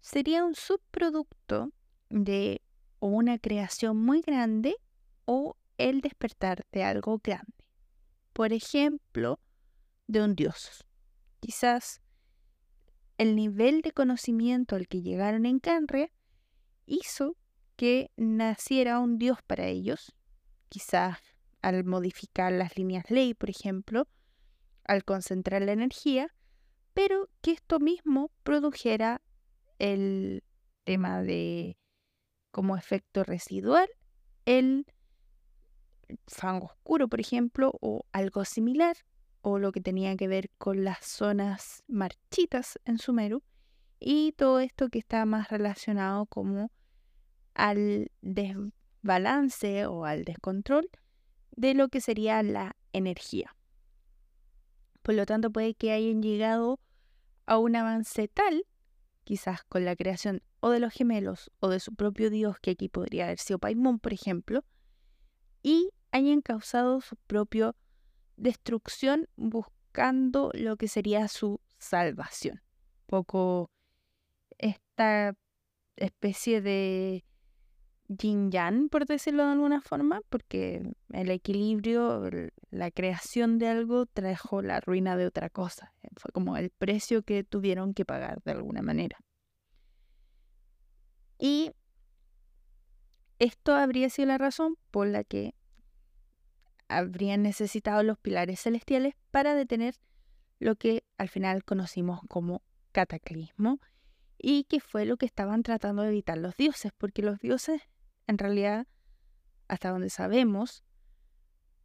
sería 0.02 0.46
un 0.46 0.56
subproducto 0.56 1.72
de 2.10 2.62
una 3.00 3.38
creación 3.40 3.98
muy 3.98 4.22
grande 4.22 4.76
o 5.32 5.56
el 5.78 6.02
despertar 6.02 6.66
de 6.72 6.84
algo 6.84 7.20
grande. 7.24 7.54
Por 8.34 8.52
ejemplo, 8.52 9.40
de 10.08 10.24
un 10.24 10.36
dios. 10.36 10.84
Quizás 11.40 12.02
el 13.20 13.36
nivel 13.36 13.84
de 13.84 13.92
conocimiento 13.92 14.76
al 14.76 14.88
que 14.88 15.04
llegaron 15.04 15.46
en 15.46 15.60
Canria 15.60 16.10
hizo 16.88 17.38
que 17.76 18.10
naciera 18.18 18.98
un 18.98 19.20
dios 19.20 19.38
para 19.46 19.68
ellos, 19.68 20.16
quizás 20.68 21.20
al 21.62 21.84
modificar 21.84 22.52
las 22.52 22.76
líneas 22.76 23.12
ley, 23.12 23.36
por 23.36 23.52
ejemplo, 23.52 24.08
al 24.84 25.06
concentrar 25.06 25.62
la 25.62 25.74
energía, 25.74 26.34
pero 26.96 27.30
que 27.42 27.52
esto 27.52 27.80
mismo 27.80 28.32
produjera 28.42 29.22
el 29.78 30.44
tema 30.86 31.22
de 31.22 31.78
como 32.50 32.76
efecto 32.76 33.24
residual 33.24 33.88
el 34.46 34.88
fango 36.28 36.68
oscuro, 36.68 37.08
por 37.08 37.20
ejemplo, 37.20 37.72
o 37.82 38.06
algo 38.12 38.46
similar, 38.46 38.98
o 39.42 39.60
lo 39.60 39.72
que 39.72 39.82
tenía 39.82 40.16
que 40.16 40.28
ver 40.28 40.50
con 40.58 40.84
las 40.84 41.06
zonas 41.06 41.84
marchitas 41.88 42.80
en 42.86 42.98
Sumeru, 42.98 43.44
y 44.00 44.34
todo 44.34 44.60
esto 44.60 44.90
que 44.90 45.00
está 45.00 45.26
más 45.26 45.50
relacionado 45.50 46.26
como 46.26 46.72
al 47.54 48.12
desbalance 48.22 49.86
o 49.86 50.06
al 50.06 50.24
descontrol 50.24 50.90
de 51.52 51.74
lo 51.74 51.90
que 51.90 52.00
sería 52.00 52.42
la 52.44 52.76
energía. 52.94 53.56
Por 55.02 55.16
lo 55.16 55.26
tanto, 55.26 55.52
puede 55.52 55.74
que 55.74 55.92
hayan 55.92 56.22
llegado 56.22 56.80
a 57.46 57.58
un 57.58 57.76
avance 57.76 58.28
tal, 58.28 58.66
quizás 59.24 59.64
con 59.64 59.84
la 59.84 59.96
creación 59.96 60.42
o 60.60 60.70
de 60.70 60.80
los 60.80 60.94
gemelos 60.94 61.52
o 61.60 61.70
de 61.70 61.80
su 61.80 61.94
propio 61.96 62.30
dios, 62.30 62.60
que 62.60 62.72
aquí 62.72 62.90
podría 62.90 63.26
haber 63.26 63.40
sido 63.40 63.60
Paimon, 63.60 64.00
por 64.00 64.14
ejemplo, 64.14 64.64
y 65.62 65.90
hayan 66.12 66.42
causado 66.42 67.02
su 67.02 67.16
propia 67.16 67.76
destrucción 68.38 69.28
buscando 69.36 70.52
lo 70.54 70.78
que 70.78 70.88
sería 70.88 71.28
su 71.28 71.60
salvación. 71.78 72.62
poco 73.06 73.72
esta 74.60 75.36
especie 75.96 76.62
de 76.62 77.24
yin 78.08 78.52
yang, 78.52 78.90
por 78.90 79.06
decirlo 79.06 79.46
de 79.46 79.52
alguna 79.52 79.82
forma, 79.82 80.22
porque 80.30 80.94
el 81.12 81.32
equilibrio, 81.32 82.24
la 82.72 82.92
creación 82.92 83.58
de 83.60 83.68
algo 83.68 84.06
trajo 84.06 84.62
la 84.62 84.80
ruina 84.80 85.16
de 85.16 85.26
otra 85.26 85.50
cosa. 85.50 85.94
Fue 86.18 86.32
como 86.32 86.58
el 86.58 86.72
precio 86.72 87.24
que 87.24 87.44
tuvieron 87.44 87.94
que 87.94 88.06
pagar 88.06 88.42
de 88.44 88.52
alguna 88.52 88.82
manera. 88.82 89.18
Y 91.38 91.72
esto 93.40 93.74
habría 93.74 94.10
sido 94.10 94.28
la 94.28 94.38
razón 94.38 94.76
por 94.92 95.08
la 95.08 95.24
que 95.24 95.56
habrían 96.90 97.44
necesitado 97.44 98.04
los 98.04 98.18
pilares 98.18 98.60
celestiales 98.60 99.16
para 99.32 99.56
detener 99.56 99.96
lo 100.60 100.76
que 100.76 101.06
al 101.18 101.30
final 101.30 101.64
conocimos 101.64 102.20
como 102.28 102.62
cataclismo 102.92 103.80
y 104.38 104.66
que 104.66 104.80
fue 104.80 105.06
lo 105.06 105.18
que 105.18 105.26
estaban 105.26 105.64
tratando 105.64 106.02
de 106.02 106.10
evitar 106.10 106.38
los 106.38 106.58
dioses, 106.58 106.92
porque 106.98 107.22
los 107.22 107.40
dioses 107.40 107.82
en 108.28 108.38
realidad, 108.38 108.88
hasta 109.68 109.90
donde 109.90 110.10
sabemos, 110.10 110.84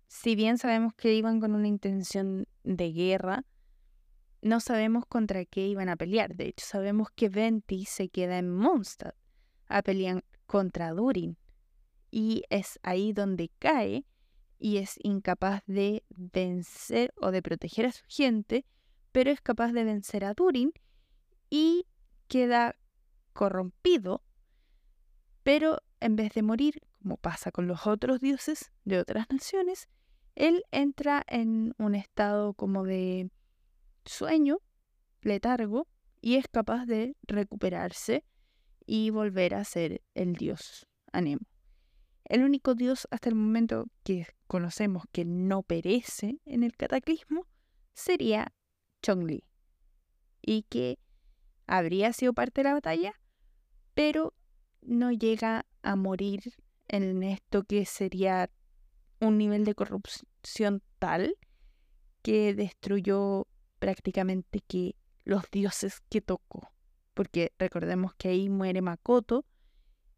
si 0.08 0.37
bien 0.37 0.58
sabemos 0.58 0.94
que 0.94 1.14
iban 1.14 1.40
con 1.40 1.54
una 1.54 1.68
intención 1.68 2.46
de 2.62 2.92
guerra, 2.92 3.44
no 4.42 4.61
sabemos 4.61 5.06
contra 5.06 5.44
qué 5.46 5.66
iban 5.66 5.88
a 5.88 5.96
pelear. 5.96 6.37
De 6.37 6.49
hecho, 6.49 6.66
sabemos 6.66 7.08
que 7.14 7.30
Venti 7.30 7.87
se 7.87 8.11
queda 8.11 8.38
en 8.38 8.54
Mondstadt 8.54 9.16
a 9.68 9.82
pelear 9.82 10.23
contra 10.46 10.90
Durin. 10.90 11.38
Y 12.11 12.44
es 12.50 12.78
ahí 12.82 13.12
donde 13.12 13.50
cae 13.58 14.04
y 14.64 14.78
es 14.78 14.99
incapaz 15.02 15.62
de 15.66 16.04
vencer 16.09 17.12
o 17.18 17.30
de 17.30 17.42
proteger 17.42 17.85
a 17.85 17.92
su 17.92 18.02
gente, 18.09 18.64
pero 19.12 19.30
es 19.30 19.42
capaz 19.42 19.73
de 19.73 19.85
vencer 19.85 20.25
a 20.25 20.33
Durin 20.33 20.73
y 21.50 21.87
queda 22.28 22.75
corrompido, 23.35 24.23
pero 25.42 25.83
en 26.00 26.16
vez 26.16 26.33
de 26.33 26.42
morir, 26.42 26.80
como 27.02 27.18
pasa 27.18 27.52
con 27.52 27.66
los 27.68 27.87
otros 27.87 28.21
dioses 28.21 28.73
de 28.87 29.00
otras 29.00 29.26
naciones, 29.30 29.90
él 30.35 30.64
entra 30.71 31.23
en 31.28 31.75
un 31.76 31.94
estado 31.94 32.54
como 32.54 32.85
de 32.85 33.30
sueño, 34.06 34.61
letargo, 35.21 35.88
y 36.23 36.37
es 36.37 36.49
capaz 36.49 36.87
de 36.87 37.18
recuperarse 37.25 38.25
y 38.87 39.11
volver 39.11 39.56
a 39.56 39.64
ser 39.64 40.00
el 40.14 40.37
dios 40.37 40.87
Anemo. 41.12 41.53
El 42.25 42.43
único 42.43 42.75
dios 42.75 43.07
hasta 43.11 43.28
el 43.28 43.35
momento 43.35 43.87
que 44.02 44.26
conocemos 44.47 45.04
que 45.12 45.25
no 45.25 45.62
perece 45.62 46.40
en 46.47 46.62
el 46.62 46.76
cataclismo 46.76 47.47
sería 47.93 48.54
Chongli, 49.02 49.45
y 50.40 50.62
que 50.62 50.99
habría 51.66 52.12
sido 52.12 52.33
parte 52.33 52.62
de 52.62 52.69
la 52.69 52.75
batalla, 52.75 53.21
pero 53.95 54.35
no 54.83 55.12
llega 55.12 55.66
a 55.83 55.97
morir 55.97 56.54
en 56.88 57.23
esto 57.23 57.64
que 57.64 57.85
sería 57.87 58.50
un 59.21 59.38
nivel 59.38 59.64
de 59.64 59.75
corrupción 59.75 60.83
tal 60.99 61.37
que 62.23 62.54
destruyó 62.54 63.47
prácticamente 63.78 64.61
que 64.61 64.97
los 65.25 65.50
dioses 65.50 66.00
que 66.09 66.21
tocó. 66.21 66.71
Porque 67.14 67.52
recordemos 67.59 68.14
que 68.14 68.28
ahí 68.28 68.49
muere 68.49 68.83
Makoto, 68.83 69.45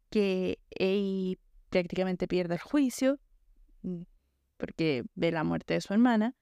que 0.09 0.59
ahí 0.79 1.37
prácticamente 1.69 2.27
pierde 2.27 2.55
el 2.55 2.61
juicio, 2.61 3.19
mm, 3.83 4.03
porque 4.57 5.03
ve 5.15 5.31
la 5.31 5.43
muerte 5.43 5.75
de 5.75 5.81
su 5.81 5.93
hermana. 5.93 6.35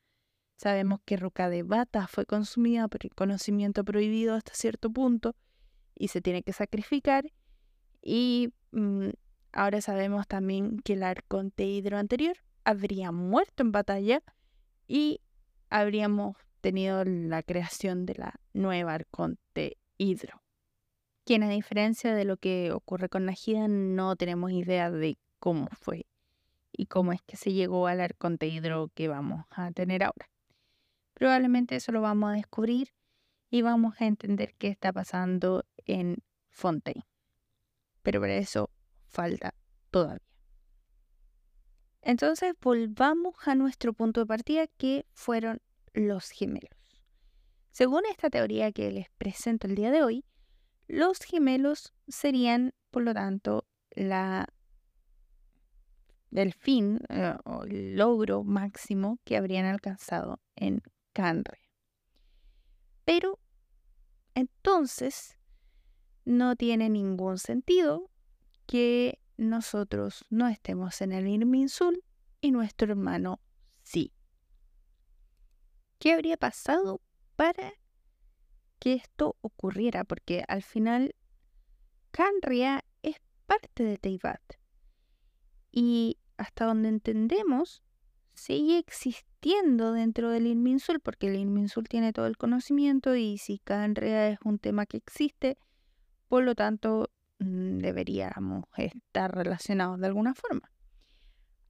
Sabemos 0.58 1.00
que 1.06 1.18
Ruka 1.18 1.50
de 1.50 1.64
Bata 1.64 2.08
fue 2.08 2.26
consumida 2.26 2.88
por 2.88 3.06
el 3.06 3.14
conocimiento 3.14 3.84
prohibido 3.84 4.36
hasta 4.36 4.54
cierto 4.54 4.90
punto 4.90 5.36
y 5.96 6.08
se 6.08 6.22
tiene 6.22 6.44
que 6.44 6.54
sacrificar. 6.54 7.26
Y 8.02 8.54
mm, 8.72 9.10
ahora 9.52 9.82
sabemos 9.82 10.28
también 10.28 10.80
que 10.80 10.94
el 10.94 11.04
arconte 11.04 11.66
hidro 11.66 11.98
anterior 11.98 12.38
habría 12.64 13.12
muerto 13.12 13.64
en 13.64 13.72
batalla 13.72 14.24
y 14.88 15.22
habríamos 15.70 16.38
tenido 16.62 17.04
la 17.04 17.44
creación 17.44 18.06
de 18.06 18.16
la 18.16 18.40
nueva 18.54 18.94
arconte 18.94 19.78
hidro. 19.98 20.45
Quien 21.26 21.44
a 21.44 21.50
diferencia 21.50 22.14
de 22.14 22.24
lo 22.24 22.38
que 22.38 22.72
ocurre 22.72 23.10
con 23.10 23.26
Najida, 23.26 23.68
no 23.68 24.16
tenemos 24.16 24.52
idea 24.52 24.92
de 24.92 25.18
cómo 25.40 25.68
fue 25.72 26.06
y 26.72 26.86
cómo 26.86 27.14
es 27.14 27.22
que 27.24 27.36
se 27.36 27.52
llegó 27.52 27.88
al 27.88 28.00
arconteidro 28.00 28.92
que 28.94 29.08
vamos 29.08 29.46
a 29.50 29.72
tener 29.72 30.04
ahora. 30.04 30.30
Probablemente 31.14 31.76
eso 31.76 31.92
lo 31.92 32.02
vamos 32.02 32.30
a 32.30 32.34
descubrir 32.34 32.94
y 33.50 33.62
vamos 33.62 34.00
a 34.00 34.06
entender 34.06 34.54
qué 34.58 34.68
está 34.68 34.94
pasando 34.94 35.66
en 35.86 36.18
Fontaine. 36.50 37.06
Pero 38.04 38.22
para 38.22 38.36
eso 38.36 38.70
falta 39.08 39.54
todavía. 39.90 40.22
Entonces 42.02 42.54
volvamos 42.62 43.36
a 43.46 43.56
nuestro 43.56 43.94
punto 43.94 44.20
de 44.20 44.26
partida 44.28 44.68
que 44.68 45.08
fueron 45.14 45.60
los 45.94 46.30
gemelos. 46.30 46.70
Según 47.72 48.04
esta 48.06 48.30
teoría 48.30 48.72
que 48.72 48.92
les 48.92 49.10
presento 49.18 49.66
el 49.66 49.76
día 49.76 49.90
de 49.90 50.04
hoy, 50.04 50.26
los 50.88 51.20
gemelos 51.20 51.94
serían, 52.08 52.74
por 52.92 53.04
lo 53.04 53.14
tanto, 53.14 53.68
la, 53.92 54.48
el 56.32 56.54
fin 56.54 57.00
eh, 57.10 57.36
o 57.46 57.64
el 57.64 57.96
logro 57.96 58.44
máximo 58.44 59.20
que 59.24 59.38
habrían 59.38 59.66
alcanzado 59.66 60.40
en 60.56 60.82
Canre. 61.14 61.60
Pero 63.06 63.40
entonces 64.34 65.38
no 66.26 66.56
tiene 66.56 66.90
ningún 66.90 67.38
sentido 67.38 68.10
que 68.66 69.20
nosotros 69.38 70.26
no 70.30 70.48
estemos 70.48 71.02
en 71.02 71.12
el 71.12 71.28
Irminsul 71.28 72.04
y 72.42 72.52
nuestro 72.52 72.92
hermano 72.92 73.40
sí. 73.84 74.14
¿Qué 76.00 76.14
habría 76.14 76.38
pasado 76.38 77.02
para 77.36 77.74
que 78.86 78.94
esto 78.94 79.36
ocurriera? 79.42 80.04
Porque 80.04 80.44
al 80.48 80.62
final 80.62 81.16
Canria 82.12 82.86
es 83.02 83.16
parte 83.48 83.84
de 83.84 83.98
Teibat. 83.98 84.40
Y 85.72 86.20
hasta 86.38 86.66
donde 86.66 86.90
entendemos, 86.90 87.82
sigue 88.36 88.78
existiendo 88.78 89.92
dentro 89.92 90.30
del 90.30 90.46
Inminsul, 90.46 91.00
porque 91.00 91.30
el 91.30 91.38
Inminsul 91.38 91.88
tiene 91.88 92.14
todo 92.14 92.28
el 92.28 92.38
conocimiento 92.38 93.16
y 93.16 93.40
si 93.40 93.58
Canria 93.58 94.30
es 94.30 94.38
un 94.44 94.60
tema 94.60 94.86
que 94.86 94.98
existe, 94.98 95.58
por 96.28 96.44
lo 96.44 96.54
tanto 96.54 97.10
mm, 97.40 97.80
deberíamos 97.80 98.66
estar 98.78 99.34
relacionados 99.34 100.00
de 100.00 100.06
alguna 100.06 100.36
forma. 100.36 100.72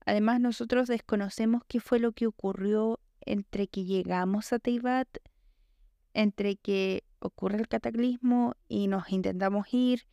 Además, 0.04 0.38
nosotros 0.38 0.86
desconocemos 0.86 1.62
qué 1.66 1.80
fue 1.80 1.98
lo 1.98 2.12
que 2.12 2.26
ocurrió 2.26 3.00
entre 3.22 3.68
que 3.68 3.86
llegamos 3.86 4.52
a 4.52 4.58
Teibat, 4.58 5.08
entre 6.16 6.56
que 6.56 7.04
ocurre 7.18 7.58
el 7.58 7.68
cataclismo 7.68 8.54
y 8.68 8.88
nos 8.88 9.10
intentamos 9.12 9.66
ir. 9.74 10.06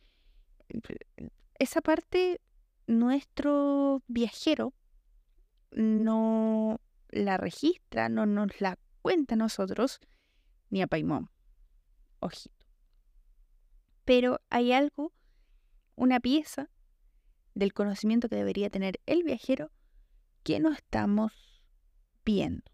Esa 1.58 1.80
parte, 1.80 2.42
nuestro 2.86 4.02
viajero 4.06 4.74
no 5.70 6.78
la 7.08 7.38
registra, 7.38 8.10
no 8.10 8.26
nos 8.26 8.60
la 8.60 8.78
cuenta 9.00 9.34
a 9.34 9.38
nosotros, 9.38 9.98
ni 10.68 10.82
a 10.82 10.86
Paimón. 10.86 11.30
Ojito. 12.20 12.66
Pero 14.04 14.42
hay 14.50 14.72
algo, 14.72 15.14
una 15.94 16.20
pieza 16.20 16.68
del 17.54 17.72
conocimiento 17.72 18.28
que 18.28 18.36
debería 18.36 18.68
tener 18.68 19.00
el 19.06 19.22
viajero 19.22 19.70
que 20.42 20.60
no 20.60 20.70
estamos 20.70 21.32
viendo. 22.26 22.70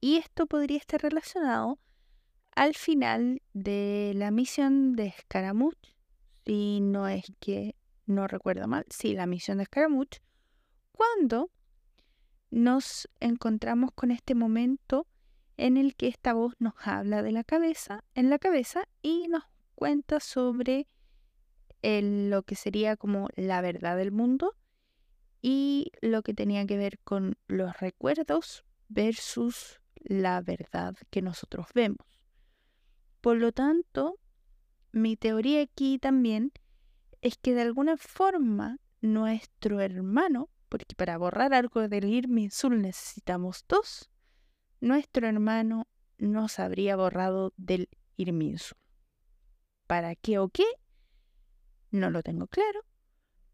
Y 0.00 0.16
esto 0.16 0.46
podría 0.46 0.78
estar 0.78 1.02
relacionado 1.02 1.78
al 2.54 2.74
final 2.74 3.42
de 3.52 4.12
la 4.14 4.30
misión 4.30 4.94
de 4.94 5.14
Scaramouche, 5.20 5.96
si 6.44 6.80
no 6.80 7.08
es 7.08 7.24
que 7.40 7.76
no 8.06 8.26
recuerdo 8.26 8.66
mal, 8.68 8.84
sí, 8.90 9.14
la 9.14 9.26
misión 9.26 9.58
de 9.58 9.64
Scaramouche, 9.64 10.20
cuando 10.92 11.50
nos 12.50 13.08
encontramos 13.20 13.90
con 13.94 14.10
este 14.10 14.34
momento 14.34 15.06
en 15.56 15.76
el 15.76 15.94
que 15.94 16.08
esta 16.08 16.34
voz 16.34 16.54
nos 16.58 16.74
habla 16.84 17.22
de 17.22 17.32
la 17.32 17.44
cabeza, 17.44 18.04
en 18.14 18.30
la 18.30 18.38
cabeza, 18.38 18.88
y 19.00 19.28
nos 19.28 19.44
cuenta 19.74 20.20
sobre 20.20 20.88
lo 21.82 22.42
que 22.42 22.54
sería 22.54 22.96
como 22.96 23.28
la 23.34 23.60
verdad 23.60 23.96
del 23.96 24.12
mundo 24.12 24.54
y 25.40 25.90
lo 26.00 26.22
que 26.22 26.34
tenía 26.34 26.64
que 26.66 26.76
ver 26.76 27.00
con 27.00 27.36
los 27.48 27.80
recuerdos 27.80 28.64
versus 28.88 29.80
la 29.96 30.40
verdad 30.40 30.94
que 31.10 31.22
nosotros 31.22 31.66
vemos. 31.74 32.21
Por 33.22 33.36
lo 33.36 33.52
tanto, 33.52 34.18
mi 34.90 35.16
teoría 35.16 35.62
aquí 35.62 36.00
también 36.00 36.52
es 37.20 37.38
que 37.38 37.54
de 37.54 37.62
alguna 37.62 37.96
forma 37.96 38.78
nuestro 39.00 39.80
hermano, 39.80 40.50
porque 40.68 40.96
para 40.96 41.18
borrar 41.18 41.54
algo 41.54 41.88
del 41.88 42.04
Irminsul 42.06 42.82
necesitamos 42.82 43.64
dos, 43.68 44.10
nuestro 44.80 45.28
hermano 45.28 45.86
nos 46.18 46.58
habría 46.58 46.96
borrado 46.96 47.52
del 47.56 47.88
Irminsul. 48.16 48.76
¿Para 49.86 50.16
qué 50.16 50.40
o 50.40 50.48
qué? 50.48 50.66
No 51.92 52.10
lo 52.10 52.24
tengo 52.24 52.48
claro, 52.48 52.84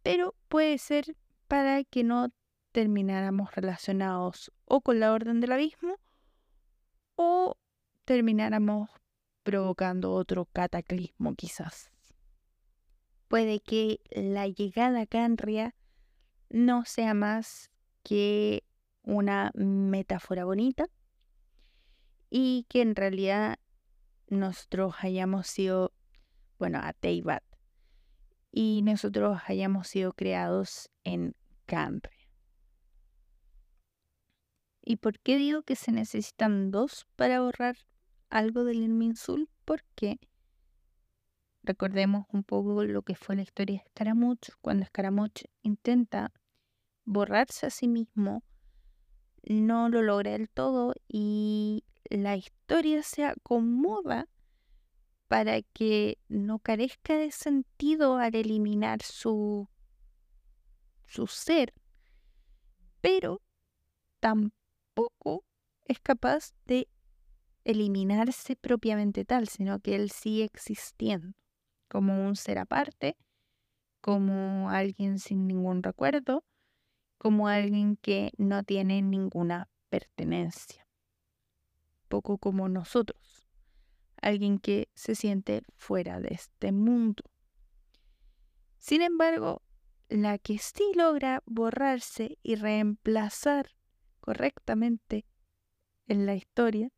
pero 0.02 0.34
puede 0.48 0.78
ser 0.78 1.14
para 1.46 1.84
que 1.84 2.04
no 2.04 2.28
termináramos 2.72 3.54
relacionados 3.54 4.50
o 4.64 4.80
con 4.80 4.98
la 4.98 5.12
orden 5.12 5.40
del 5.40 5.52
abismo 5.52 5.98
o 7.16 7.54
termináramos 8.06 8.88
provocando 9.48 10.12
otro 10.12 10.44
cataclismo 10.44 11.34
quizás. 11.34 11.90
Puede 13.28 13.60
que 13.60 14.02
la 14.10 14.46
llegada 14.46 15.00
a 15.00 15.06
Canria 15.06 15.74
no 16.50 16.84
sea 16.84 17.14
más 17.14 17.70
que 18.02 18.62
una 19.04 19.50
metáfora 19.54 20.44
bonita 20.44 20.84
y 22.28 22.66
que 22.68 22.82
en 22.82 22.94
realidad 22.94 23.58
nosotros 24.28 24.96
hayamos 24.98 25.46
sido, 25.46 25.94
bueno, 26.58 26.80
a 26.82 26.92
Teibat, 26.92 27.42
y 28.52 28.82
nosotros 28.82 29.40
hayamos 29.46 29.88
sido 29.88 30.12
creados 30.12 30.90
en 31.04 31.34
Canria. 31.64 32.28
¿Y 34.82 34.96
por 34.96 35.18
qué 35.20 35.38
digo 35.38 35.62
que 35.62 35.74
se 35.74 35.90
necesitan 35.90 36.70
dos 36.70 37.06
para 37.16 37.40
borrar 37.40 37.87
algo 38.30 38.64
del 38.64 38.82
Inminsul? 38.82 39.48
Porque 39.64 40.18
recordemos 41.62 42.26
un 42.32 42.44
poco 42.44 42.84
lo 42.84 43.02
que 43.02 43.14
fue 43.14 43.36
la 43.36 43.42
historia 43.42 43.82
de 43.82 43.90
Scaramouche. 43.90 44.52
Cuando 44.60 44.86
Scaramouche 44.86 45.50
intenta 45.62 46.32
borrarse 47.04 47.66
a 47.66 47.70
sí 47.70 47.88
mismo, 47.88 48.42
no 49.42 49.88
lo 49.88 50.02
logra 50.02 50.32
del 50.32 50.48
todo 50.48 50.94
y 51.08 51.84
la 52.10 52.36
historia 52.36 53.02
se 53.02 53.24
acomoda 53.24 54.28
para 55.28 55.60
que 55.60 56.18
no 56.28 56.58
carezca 56.58 57.16
de 57.16 57.30
sentido 57.30 58.16
al 58.16 58.34
eliminar 58.34 59.02
su, 59.02 59.68
su 61.06 61.26
ser, 61.26 61.74
pero 63.00 63.42
tampoco 64.20 65.44
es 65.84 66.00
capaz 66.00 66.54
de 66.64 66.88
eliminarse 67.68 68.56
propiamente 68.56 69.26
tal, 69.26 69.46
sino 69.46 69.78
que 69.78 69.94
él 69.94 70.10
sigue 70.10 70.44
existiendo 70.44 71.36
como 71.86 72.26
un 72.26 72.34
ser 72.34 72.58
aparte, 72.58 73.18
como 74.00 74.70
alguien 74.70 75.18
sin 75.18 75.46
ningún 75.46 75.82
recuerdo, 75.82 76.44
como 77.18 77.46
alguien 77.46 77.96
que 77.96 78.32
no 78.38 78.62
tiene 78.62 79.02
ninguna 79.02 79.68
pertenencia, 79.90 80.86
poco 82.08 82.38
como 82.38 82.70
nosotros, 82.70 83.46
alguien 84.22 84.58
que 84.58 84.88
se 84.94 85.14
siente 85.14 85.62
fuera 85.76 86.20
de 86.20 86.28
este 86.32 86.72
mundo. 86.72 87.22
Sin 88.78 89.02
embargo, 89.02 89.60
la 90.08 90.38
que 90.38 90.56
sí 90.56 90.92
logra 90.94 91.42
borrarse 91.44 92.38
y 92.42 92.54
reemplazar 92.54 93.74
correctamente 94.20 95.26
en 96.06 96.24
la 96.24 96.34
historia 96.34 96.90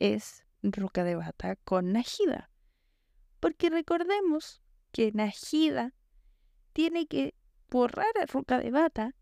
es 0.00 0.44
Ruka 0.62 1.04
de 1.04 1.14
Bata 1.14 1.54
con 1.56 1.92
Najida. 1.92 2.50
Porque 3.38 3.70
recordemos 3.70 4.60
que 4.90 5.12
Najida 5.12 5.94
tiene 6.72 7.06
que 7.06 7.34
borrar 7.70 8.18
a 8.20 8.26
Ruka 8.26 8.58
de 8.58 8.72
Bata 8.72 9.14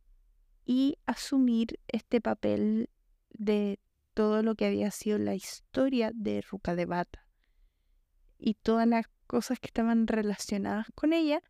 y 0.64 0.96
asumir 1.04 1.78
este 1.88 2.20
papel 2.20 2.88
de 3.30 3.78
todo 4.14 4.42
lo 4.42 4.54
que 4.54 4.66
había 4.66 4.90
sido 4.90 5.18
la 5.18 5.34
historia 5.34 6.10
de 6.14 6.40
Ruka 6.40 6.74
de 6.74 6.86
Bata 6.86 7.28
y 8.38 8.54
todas 8.54 8.86
las 8.86 9.06
cosas 9.26 9.58
que 9.60 9.66
estaban 9.66 10.06
relacionadas 10.06 10.86
con 10.94 11.12
ella, 11.12 11.42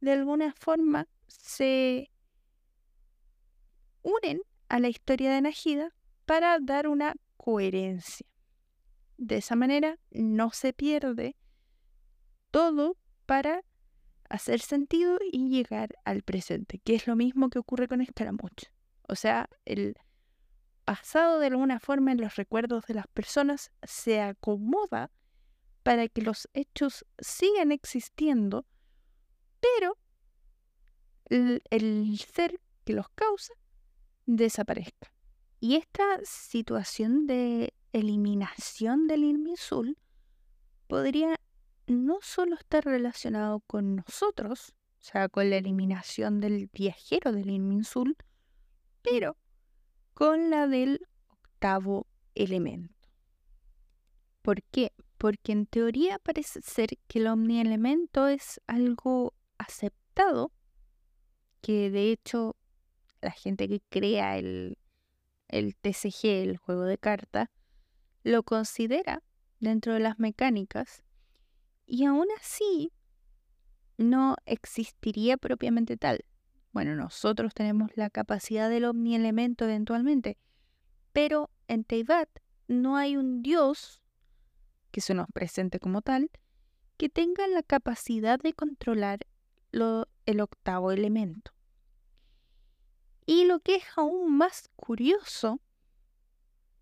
de 0.00 0.12
alguna 0.12 0.52
forma 0.52 1.08
se 1.26 2.10
unen 4.02 4.40
a 4.68 4.78
la 4.78 4.88
historia 4.88 5.32
de 5.32 5.40
Najida 5.40 5.94
para 6.26 6.58
dar 6.60 6.88
una 6.88 7.14
coherencia. 7.36 8.27
De 9.18 9.36
esa 9.36 9.56
manera 9.56 9.98
no 10.10 10.50
se 10.50 10.72
pierde 10.72 11.36
todo 12.50 12.96
para 13.26 13.62
hacer 14.30 14.60
sentido 14.60 15.18
y 15.32 15.48
llegar 15.48 15.98
al 16.04 16.22
presente, 16.22 16.78
que 16.78 16.94
es 16.94 17.06
lo 17.06 17.16
mismo 17.16 17.50
que 17.50 17.58
ocurre 17.58 17.88
con 17.88 18.00
Escaramuch. 18.00 18.70
O 19.08 19.16
sea, 19.16 19.50
el 19.64 19.96
pasado 20.84 21.38
de 21.38 21.48
alguna 21.48 21.80
forma 21.80 22.12
en 22.12 22.20
los 22.20 22.36
recuerdos 22.36 22.86
de 22.86 22.94
las 22.94 23.06
personas 23.08 23.70
se 23.82 24.20
acomoda 24.20 25.10
para 25.82 26.08
que 26.08 26.22
los 26.22 26.48
hechos 26.54 27.04
sigan 27.18 27.72
existiendo, 27.72 28.66
pero 29.60 29.98
el, 31.26 31.62
el 31.70 32.18
ser 32.18 32.60
que 32.84 32.92
los 32.92 33.08
causa 33.10 33.54
desaparezca. 34.26 35.12
Y 35.60 35.74
esta 35.74 36.04
situación 36.22 37.26
de 37.26 37.74
eliminación 37.92 39.08
del 39.08 39.24
Inmisul 39.24 39.98
podría 40.86 41.36
no 41.86 42.18
solo 42.22 42.54
estar 42.54 42.84
relacionado 42.84 43.60
con 43.60 43.96
nosotros, 43.96 44.74
o 45.00 45.04
sea, 45.04 45.28
con 45.28 45.50
la 45.50 45.56
eliminación 45.56 46.40
del 46.40 46.68
viajero 46.72 47.32
del 47.32 47.50
Inminsul, 47.50 48.16
pero 49.02 49.36
con 50.14 50.50
la 50.50 50.68
del 50.68 51.00
octavo 51.28 52.06
elemento. 52.34 52.94
¿Por 54.42 54.62
qué? 54.64 54.92
Porque 55.16 55.52
en 55.52 55.66
teoría 55.66 56.18
parece 56.20 56.62
ser 56.62 56.90
que 57.08 57.18
el 57.18 57.26
omnielemento 57.26 58.28
es 58.28 58.60
algo 58.66 59.34
aceptado, 59.58 60.52
que 61.60 61.90
de 61.90 62.12
hecho 62.12 62.56
la 63.20 63.32
gente 63.32 63.68
que 63.68 63.80
crea 63.88 64.38
el, 64.38 64.78
el 65.48 65.76
TCG, 65.76 66.26
el 66.26 66.56
juego 66.56 66.84
de 66.84 66.98
cartas, 66.98 67.48
lo 68.22 68.42
considera 68.42 69.22
dentro 69.60 69.94
de 69.94 70.00
las 70.00 70.18
mecánicas 70.18 71.02
y 71.86 72.04
aún 72.04 72.26
así 72.38 72.92
no 73.96 74.36
existiría 74.46 75.36
propiamente 75.36 75.96
tal. 75.96 76.24
Bueno, 76.72 76.94
nosotros 76.94 77.54
tenemos 77.54 77.90
la 77.96 78.10
capacidad 78.10 78.70
del 78.70 78.84
omnielemento 78.84 79.64
eventualmente, 79.64 80.36
pero 81.12 81.50
en 81.66 81.84
Teyvat 81.84 82.28
no 82.68 82.96
hay 82.96 83.16
un 83.16 83.42
dios 83.42 84.00
que 84.90 85.00
se 85.00 85.14
nos 85.14 85.26
presente 85.32 85.80
como 85.80 86.02
tal 86.02 86.30
que 86.96 87.08
tenga 87.08 87.46
la 87.46 87.62
capacidad 87.62 88.38
de 88.38 88.52
controlar 88.52 89.26
el 89.72 90.40
octavo 90.40 90.92
elemento. 90.92 91.52
Y 93.28 93.44
lo 93.44 93.60
que 93.60 93.74
es 93.74 93.84
aún 93.94 94.38
más 94.38 94.70
curioso 94.74 95.60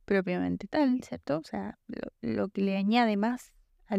propiamente 0.04 0.68
tal, 0.68 1.02
¿cierto? 1.02 1.38
O 1.38 1.42
sea, 1.42 1.76
lo, 2.20 2.50
que 2.50 2.62
le 2.62 2.76
añade 2.76 3.16
más 3.16 3.52
a 3.88 3.96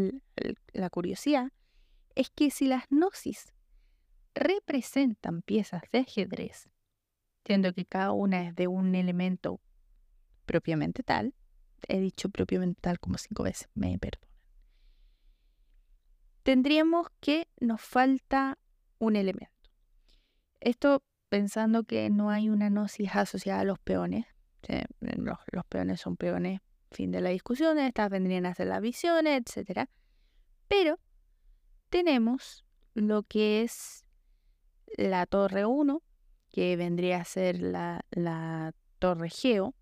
la 0.72 0.90
curiosidad 0.90 1.52
es 2.16 2.30
que 2.30 2.50
si 2.50 2.68
las 2.68 2.86
gnosis 2.90 3.52
representan 4.34 5.42
piezas 5.42 5.82
de 5.92 6.00
ajedrez, 6.00 6.70
siendo 7.44 7.74
que 7.74 7.84
cada 7.84 8.14
una 8.14 8.48
es 8.48 8.56
de 8.56 8.68
un 8.68 8.96
elemento 8.96 9.60
propiamente 10.46 11.04
tal, 11.04 11.34
he 11.90 12.00
dicho 12.00 12.30
propiamente 12.30 12.80
tal 12.80 12.98
como 12.98 13.18
cinco 13.18 13.44
veces, 13.44 13.68
me 13.74 14.00
perdonan, 14.00 14.34
tendríamos 16.44 17.08
que 17.20 17.50
nos 17.60 17.82
falta 17.82 18.58
un 19.00 19.18
elemento. 19.18 19.70
Esto 20.62 21.04
pensando 21.30 21.84
que 21.84 22.10
no 22.10 22.30
hay 22.30 22.50
una 22.50 22.70
gnosis 22.70 23.16
asociada 23.16 23.62
a 23.62 23.66
los 23.66 23.80
peones, 23.80 24.26
los, 25.02 25.66
peones 25.70 26.02
son 26.02 26.18
peones, 26.18 26.62
fin 26.92 27.12
de 27.12 27.22
la 27.22 27.30
discusión, 27.30 27.80
estas 27.80 28.10
vendrían 28.10 28.46
a 28.46 28.54
ser 28.54 28.68
las 28.68 28.82
visiones, 28.82 29.44
etc. 29.46 29.90
Pero 30.68 31.00
tenemos 31.90 32.66
lo 32.94 33.24
que 33.24 33.62
es 33.62 34.06
la 34.98 35.26
torre 35.26 35.66
1, 35.66 36.02
que 36.50 36.76
vendría 36.76 37.22
a 37.22 37.26
ser 37.26 37.62
la, 37.62 38.06
la 38.12 38.74
torre 39.00 39.30
Geo, 39.30 39.76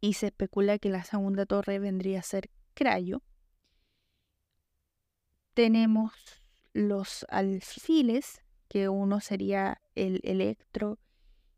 y 0.00 0.14
se 0.14 0.26
especula 0.26 0.78
que 0.78 0.90
la 0.90 1.04
segunda 1.04 1.46
torre 1.46 1.78
vendría 1.78 2.20
a 2.20 2.22
ser 2.22 2.50
Crayo. 2.74 3.22
Tenemos 5.54 6.12
los 6.72 7.24
alfiles, 7.30 8.43
que 8.74 8.88
uno 8.88 9.20
sería 9.20 9.80
el 9.94 10.20
electro 10.24 10.98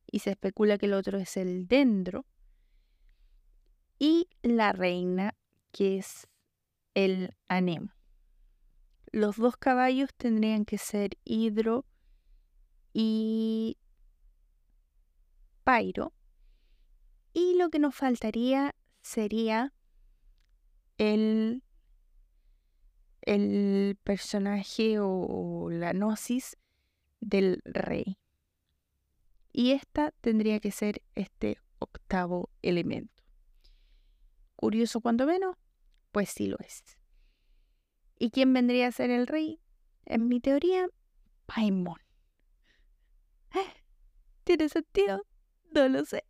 y 0.06 0.18
se 0.18 0.32
especula 0.32 0.76
que 0.76 0.84
el 0.84 0.92
otro 0.92 1.16
es 1.16 1.38
el 1.38 1.66
dendro. 1.66 2.26
Y 3.98 4.28
la 4.42 4.72
reina, 4.72 5.34
que 5.72 5.96
es 5.96 6.28
el 6.92 7.34
anemo. 7.48 7.90
Los 9.12 9.38
dos 9.38 9.56
caballos 9.56 10.10
tendrían 10.14 10.66
que 10.66 10.76
ser 10.76 11.16
hidro 11.24 11.86
y 12.92 13.78
pairo. 15.64 16.12
Y 17.32 17.56
lo 17.56 17.70
que 17.70 17.78
nos 17.78 17.94
faltaría 17.94 18.74
sería 19.00 19.72
el, 20.98 21.62
el 23.22 23.96
personaje 24.04 24.98
o 25.00 25.70
la 25.70 25.94
gnosis 25.94 26.58
del 27.20 27.60
rey. 27.64 28.18
Y 29.52 29.72
esta 29.72 30.12
tendría 30.20 30.60
que 30.60 30.70
ser 30.70 31.02
este 31.14 31.58
octavo 31.78 32.50
elemento. 32.62 33.22
Curioso 34.54 35.00
cuando 35.00 35.26
menos, 35.26 35.56
pues 36.12 36.30
sí 36.30 36.46
lo 36.46 36.58
es. 36.60 36.82
¿Y 38.18 38.30
quién 38.30 38.52
vendría 38.52 38.88
a 38.88 38.92
ser 38.92 39.10
el 39.10 39.26
rey? 39.26 39.60
En 40.04 40.28
mi 40.28 40.40
teoría, 40.40 40.88
Paimon. 41.46 41.98
¿Tiene 44.44 44.68
sentido? 44.68 45.22
No 45.74 45.88
lo 45.88 46.04
sé. 46.04 46.24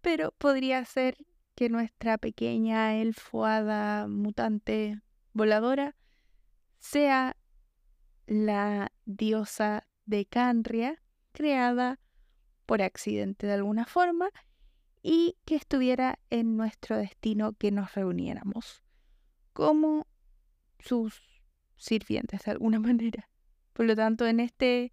Pero 0.00 0.32
podría 0.32 0.84
ser 0.84 1.16
que 1.54 1.68
nuestra 1.68 2.18
pequeña 2.18 2.96
elfoada 2.96 4.08
mutante 4.08 5.00
voladora 5.32 5.96
sea 6.78 7.36
la 8.26 8.92
diosa 9.04 9.86
de 10.06 10.24
Canria 10.26 11.02
creada 11.32 12.00
por 12.64 12.82
accidente 12.82 13.46
de 13.46 13.52
alguna 13.52 13.84
forma 13.86 14.30
y 15.02 15.36
que 15.44 15.54
estuviera 15.54 16.18
en 16.30 16.56
nuestro 16.56 16.96
destino 16.96 17.52
que 17.52 17.70
nos 17.70 17.94
reuniéramos 17.94 18.82
como 19.52 20.06
sus 20.80 21.22
sirvientes 21.76 22.44
de 22.44 22.52
alguna 22.52 22.80
manera. 22.80 23.28
Por 23.72 23.86
lo 23.86 23.94
tanto, 23.94 24.26
en, 24.26 24.40
este, 24.40 24.92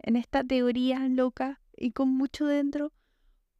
en 0.00 0.16
esta 0.16 0.44
teoría 0.44 1.08
loca 1.08 1.60
y 1.76 1.92
con 1.92 2.08
mucho 2.08 2.46
dentro, 2.46 2.92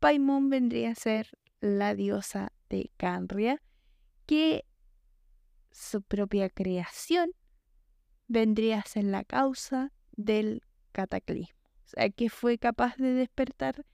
Paimon 0.01 0.51
vendría 0.51 0.91
a 0.91 0.95
ser 0.95 1.39
la 1.61 1.95
diosa 1.95 2.53
de 2.69 2.91
Canria, 2.97 3.63
que 4.27 4.65
su 5.71 6.03
propia 6.03 6.51
creación 6.51 7.31
vendría 8.29 8.81
a 8.81 8.87
ser 8.87 9.05
la 9.05 9.25
causa 9.25 9.93
del 10.17 10.63
cataclismo. 10.95 11.59
O 11.85 11.89
sea, 11.89 12.09
que 12.09 12.31
fue 12.31 12.57
capaz 12.57 12.97
de 12.97 13.13
despertar 13.13 13.85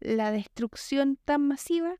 la 0.00 0.30
destrucción 0.30 1.18
tan 1.24 1.48
masiva, 1.48 1.96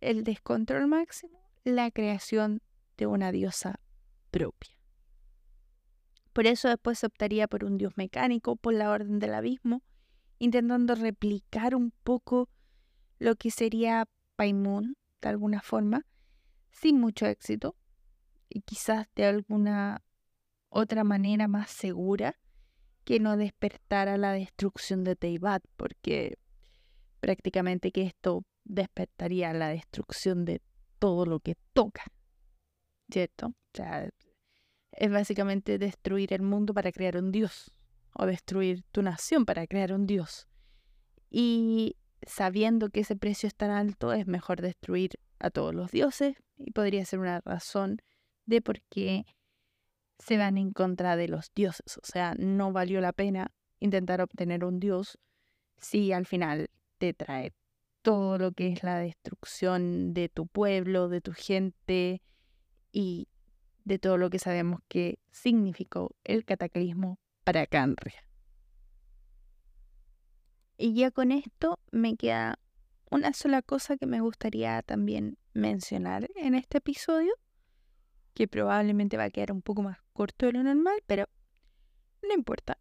el 0.00 0.24
descontrol 0.24 0.86
máximo, 0.86 1.40
la 1.64 1.90
creación 1.90 2.60
de 2.98 3.06
una 3.06 3.32
diosa 3.32 3.80
propia. 4.30 4.72
Por 6.34 6.46
eso 6.46 6.68
después 6.68 7.02
optaría 7.04 7.48
por 7.48 7.64
un 7.64 7.78
dios 7.78 7.96
mecánico, 7.96 8.56
por 8.56 8.74
la 8.74 8.90
orden 8.90 9.18
del 9.18 9.34
abismo, 9.34 9.82
intentando 10.38 10.94
replicar 10.94 11.74
un 11.74 11.92
poco 12.04 12.48
lo 13.18 13.34
que 13.36 13.50
sería 13.50 14.06
Paimon, 14.36 14.96
de 15.20 15.28
alguna 15.28 15.62
forma, 15.62 16.06
sin 16.70 17.00
mucho 17.00 17.26
éxito, 17.26 17.74
y 18.48 18.60
quizás 18.60 19.08
de 19.16 19.24
alguna 19.24 20.02
otra 20.68 21.02
manera 21.02 21.48
más 21.48 21.70
segura, 21.70 22.38
que 23.08 23.20
no 23.20 23.38
despertara 23.38 24.18
la 24.18 24.32
destrucción 24.32 25.02
de 25.02 25.16
Teibat, 25.16 25.64
porque 25.78 26.36
prácticamente 27.20 27.90
que 27.90 28.02
esto 28.02 28.42
despertaría 28.64 29.54
la 29.54 29.68
destrucción 29.68 30.44
de 30.44 30.60
todo 30.98 31.24
lo 31.24 31.40
que 31.40 31.56
toca. 31.72 32.02
¿Cierto? 33.10 33.46
O 33.46 33.54
sea, 33.72 34.10
es 34.92 35.10
básicamente 35.10 35.78
destruir 35.78 36.34
el 36.34 36.42
mundo 36.42 36.74
para 36.74 36.92
crear 36.92 37.16
un 37.16 37.32
dios, 37.32 37.72
o 38.12 38.26
destruir 38.26 38.84
tu 38.92 39.00
nación 39.00 39.46
para 39.46 39.66
crear 39.66 39.94
un 39.94 40.06
dios. 40.06 40.46
Y 41.30 41.96
sabiendo 42.26 42.90
que 42.90 43.00
ese 43.00 43.16
precio 43.16 43.46
es 43.46 43.54
tan 43.54 43.70
alto, 43.70 44.12
es 44.12 44.26
mejor 44.26 44.60
destruir 44.60 45.12
a 45.38 45.48
todos 45.48 45.74
los 45.74 45.92
dioses, 45.92 46.36
y 46.58 46.72
podría 46.72 47.06
ser 47.06 47.20
una 47.20 47.40
razón 47.40 48.02
de 48.44 48.60
por 48.60 48.82
qué 48.90 49.24
se 50.18 50.36
van 50.36 50.58
en 50.58 50.72
contra 50.72 51.16
de 51.16 51.28
los 51.28 51.52
dioses. 51.54 51.98
O 51.98 52.06
sea, 52.06 52.34
no 52.38 52.72
valió 52.72 53.00
la 53.00 53.12
pena 53.12 53.52
intentar 53.80 54.20
obtener 54.20 54.64
un 54.64 54.80
dios 54.80 55.18
si 55.78 56.12
al 56.12 56.26
final 56.26 56.70
te 56.98 57.14
trae 57.14 57.52
todo 58.02 58.38
lo 58.38 58.52
que 58.52 58.68
es 58.72 58.82
la 58.82 58.98
destrucción 58.98 60.14
de 60.14 60.28
tu 60.28 60.46
pueblo, 60.46 61.08
de 61.08 61.20
tu 61.20 61.32
gente 61.32 62.22
y 62.92 63.28
de 63.84 63.98
todo 63.98 64.18
lo 64.18 64.30
que 64.30 64.38
sabemos 64.38 64.80
que 64.88 65.18
significó 65.30 66.14
el 66.24 66.44
cataclismo 66.44 67.18
para 67.44 67.66
Canria. 67.66 68.24
Y 70.76 70.94
ya 70.94 71.10
con 71.10 71.32
esto 71.32 71.80
me 71.90 72.16
queda 72.16 72.58
una 73.10 73.32
sola 73.32 73.62
cosa 73.62 73.96
que 73.96 74.06
me 74.06 74.20
gustaría 74.20 74.82
también 74.82 75.38
mencionar 75.54 76.28
en 76.36 76.54
este 76.54 76.78
episodio, 76.78 77.32
que 78.38 78.46
probablemente 78.46 79.16
va 79.16 79.24
a 79.24 79.30
quedar 79.30 79.50
un 79.50 79.62
poco 79.62 79.82
más 79.82 79.98
corto 80.12 80.46
de 80.46 80.52
lo 80.52 80.62
normal, 80.62 81.02
pero 81.08 81.28
no 82.22 82.32
importa. 82.32 82.78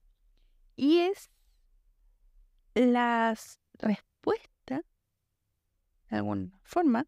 Y 0.76 1.00
es 1.00 1.32
las 2.76 3.60
respuestas, 3.74 4.84
de 6.12 6.16
alguna 6.16 6.62
forma, 6.62 7.08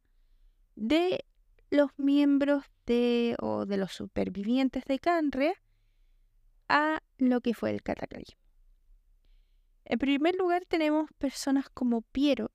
de 0.75 1.25
los 1.69 1.91
miembros 1.97 2.65
de 2.87 3.35
o 3.39 3.67
de 3.67 3.77
los 3.77 3.91
supervivientes 3.91 4.83
de 4.85 4.97
Canrea 4.97 5.53
a 6.69 7.03
lo 7.19 7.41
que 7.41 7.53
fue 7.53 7.69
el 7.69 7.83
cataclismo. 7.83 8.41
En 9.85 9.99
primer 9.99 10.33
lugar 10.33 10.65
tenemos 10.65 11.11
personas 11.19 11.69
como 11.69 12.01
Piero, 12.01 12.49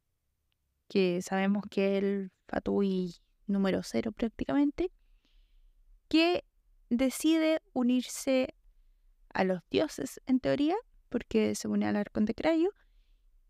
que 0.88 1.22
sabemos 1.22 1.62
que 1.70 1.98
es 1.98 2.02
el 2.02 2.32
Fatui 2.48 3.14
número 3.46 3.84
cero 3.84 4.10
prácticamente, 4.10 4.90
que 6.14 6.44
decide 6.90 7.60
unirse 7.72 8.54
a 9.30 9.42
los 9.42 9.68
dioses 9.68 10.20
en 10.26 10.38
teoría, 10.38 10.76
porque 11.08 11.56
se 11.56 11.66
une 11.66 11.88
al 11.88 11.96
arconte 11.96 12.36
Crayo, 12.36 12.70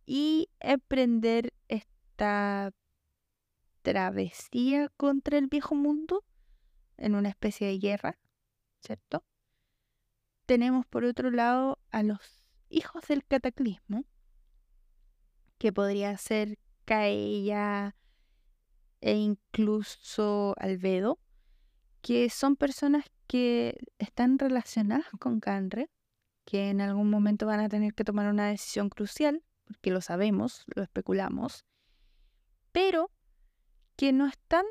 y 0.07 0.49
emprender 0.61 1.53
esta 1.69 2.73
travesía 3.83 4.89
contra 4.97 5.37
el 5.37 5.49
viejo 5.49 5.75
mundo 5.75 6.25
en 6.97 7.15
una 7.15 7.29
especie 7.29 7.67
de 7.67 7.79
guerra, 7.79 8.19
¿cierto? 8.81 9.23
Tenemos 10.47 10.87
por 10.87 11.05
otro 11.05 11.31
lado 11.31 11.79
a 11.91 12.03
los 12.03 12.49
hijos 12.71 13.07
del 13.09 13.27
cataclismo, 13.27 14.07
que 15.59 15.71
podría 15.71 16.17
ser 16.17 16.59
Caella 16.87 17.95
e 19.03 19.17
incluso 19.17 20.55
Albedo, 20.57 21.19
que 22.05 22.29
son 22.29 22.55
personas 22.55 23.07
que 23.27 23.79
están 23.99 24.39
relacionadas 24.39 25.07
con 25.19 25.41
Canre, 25.41 25.89
que 26.45 26.69
en 26.69 26.83
algún 26.83 27.09
momento 27.09 27.47
van 27.47 27.61
a 27.61 27.71
tener 27.71 27.95
que 27.95 28.05
tomar 28.05 28.29
una 28.29 28.49
decisión 28.49 28.91
crucial, 28.91 29.43
porque 29.67 29.91
lo 29.91 30.03
sabemos, 30.03 30.65
lo 30.67 30.83
especulamos, 30.83 31.65
pero 32.73 33.11
que 33.97 34.13
no 34.13 34.27
están 34.27 34.67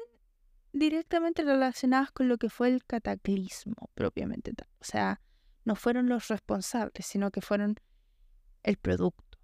directamente 0.73 1.41
relacionadas 1.43 2.11
con 2.11 2.27
lo 2.27 2.37
que 2.37 2.51
fue 2.51 2.67
el 2.67 2.85
cataclismo 2.85 3.89
propiamente 3.95 4.53
tal. 4.53 4.69
O 4.79 4.83
sea, 4.83 5.19
no 5.65 5.75
fueron 5.75 6.09
los 6.09 6.27
responsables, 6.27 7.03
sino 7.03 7.31
que 7.31 7.41
fueron 7.41 7.77
el 8.61 8.77
producto. 8.77 9.39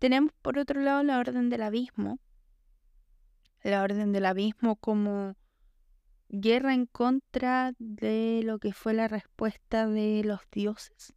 Tenemos 0.00 0.32
por 0.42 0.58
otro 0.58 0.80
lado 0.80 1.04
la 1.04 1.20
orden 1.20 1.48
del 1.48 1.62
abismo. 1.62 2.18
La 3.62 3.84
orden 3.84 4.10
del 4.10 4.26
abismo 4.26 4.74
como 4.74 5.36
guerra 6.28 6.74
en 6.74 6.86
contra 6.86 7.72
de 7.78 8.42
lo 8.44 8.58
que 8.58 8.72
fue 8.72 8.94
la 8.94 9.08
respuesta 9.08 9.86
de 9.86 10.22
los 10.24 10.40
dioses. 10.52 11.14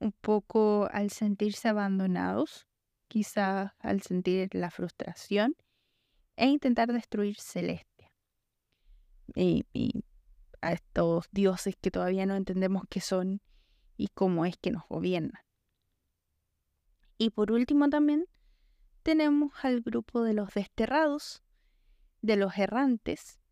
Un 0.00 0.12
poco 0.12 0.88
al 0.90 1.10
sentirse 1.10 1.68
abandonados, 1.68 2.66
quizás 3.08 3.72
al 3.78 4.02
sentir 4.02 4.54
la 4.54 4.70
frustración 4.70 5.56
e 6.36 6.46
intentar 6.46 6.92
destruir 6.92 7.36
Celestia. 7.38 8.10
Y, 9.34 9.64
a 10.60 10.72
estos 10.72 11.28
dioses 11.30 11.76
que 11.78 11.90
todavía 11.90 12.24
no 12.24 12.36
entendemos 12.36 12.84
qué 12.88 13.00
son 13.00 13.42
y 13.98 14.08
cómo 14.08 14.46
es 14.46 14.56
que 14.56 14.70
nos 14.70 14.88
gobiernan. 14.88 15.42
Y 17.18 17.30
por 17.30 17.52
último 17.52 17.90
también 17.90 18.26
tenemos 19.02 19.52
al 19.62 19.82
grupo 19.82 20.22
de 20.22 20.32
los 20.32 20.54
desterrados, 20.54 21.42
de 22.22 22.36
los 22.36 22.56
errantes, 22.56 23.43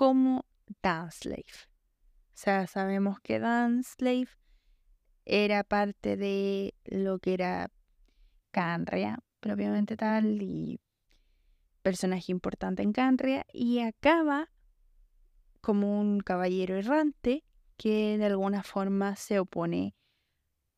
como 0.00 0.46
Danslave. 0.82 1.44
O 1.44 2.32
sea, 2.32 2.66
sabemos 2.66 3.20
que 3.20 3.38
Danslave 3.38 4.30
era 5.26 5.62
parte 5.62 6.16
de 6.16 6.74
lo 6.86 7.18
que 7.18 7.34
era 7.34 7.70
Canria, 8.50 9.18
propiamente 9.40 9.98
tal, 9.98 10.40
y 10.40 10.80
personaje 11.82 12.32
importante 12.32 12.82
en 12.82 12.94
Canria, 12.94 13.44
y 13.52 13.80
acaba 13.80 14.48
como 15.60 16.00
un 16.00 16.20
caballero 16.20 16.76
errante 16.76 17.44
que 17.76 18.16
de 18.16 18.24
alguna 18.24 18.62
forma 18.62 19.16
se 19.16 19.38
opone 19.38 19.94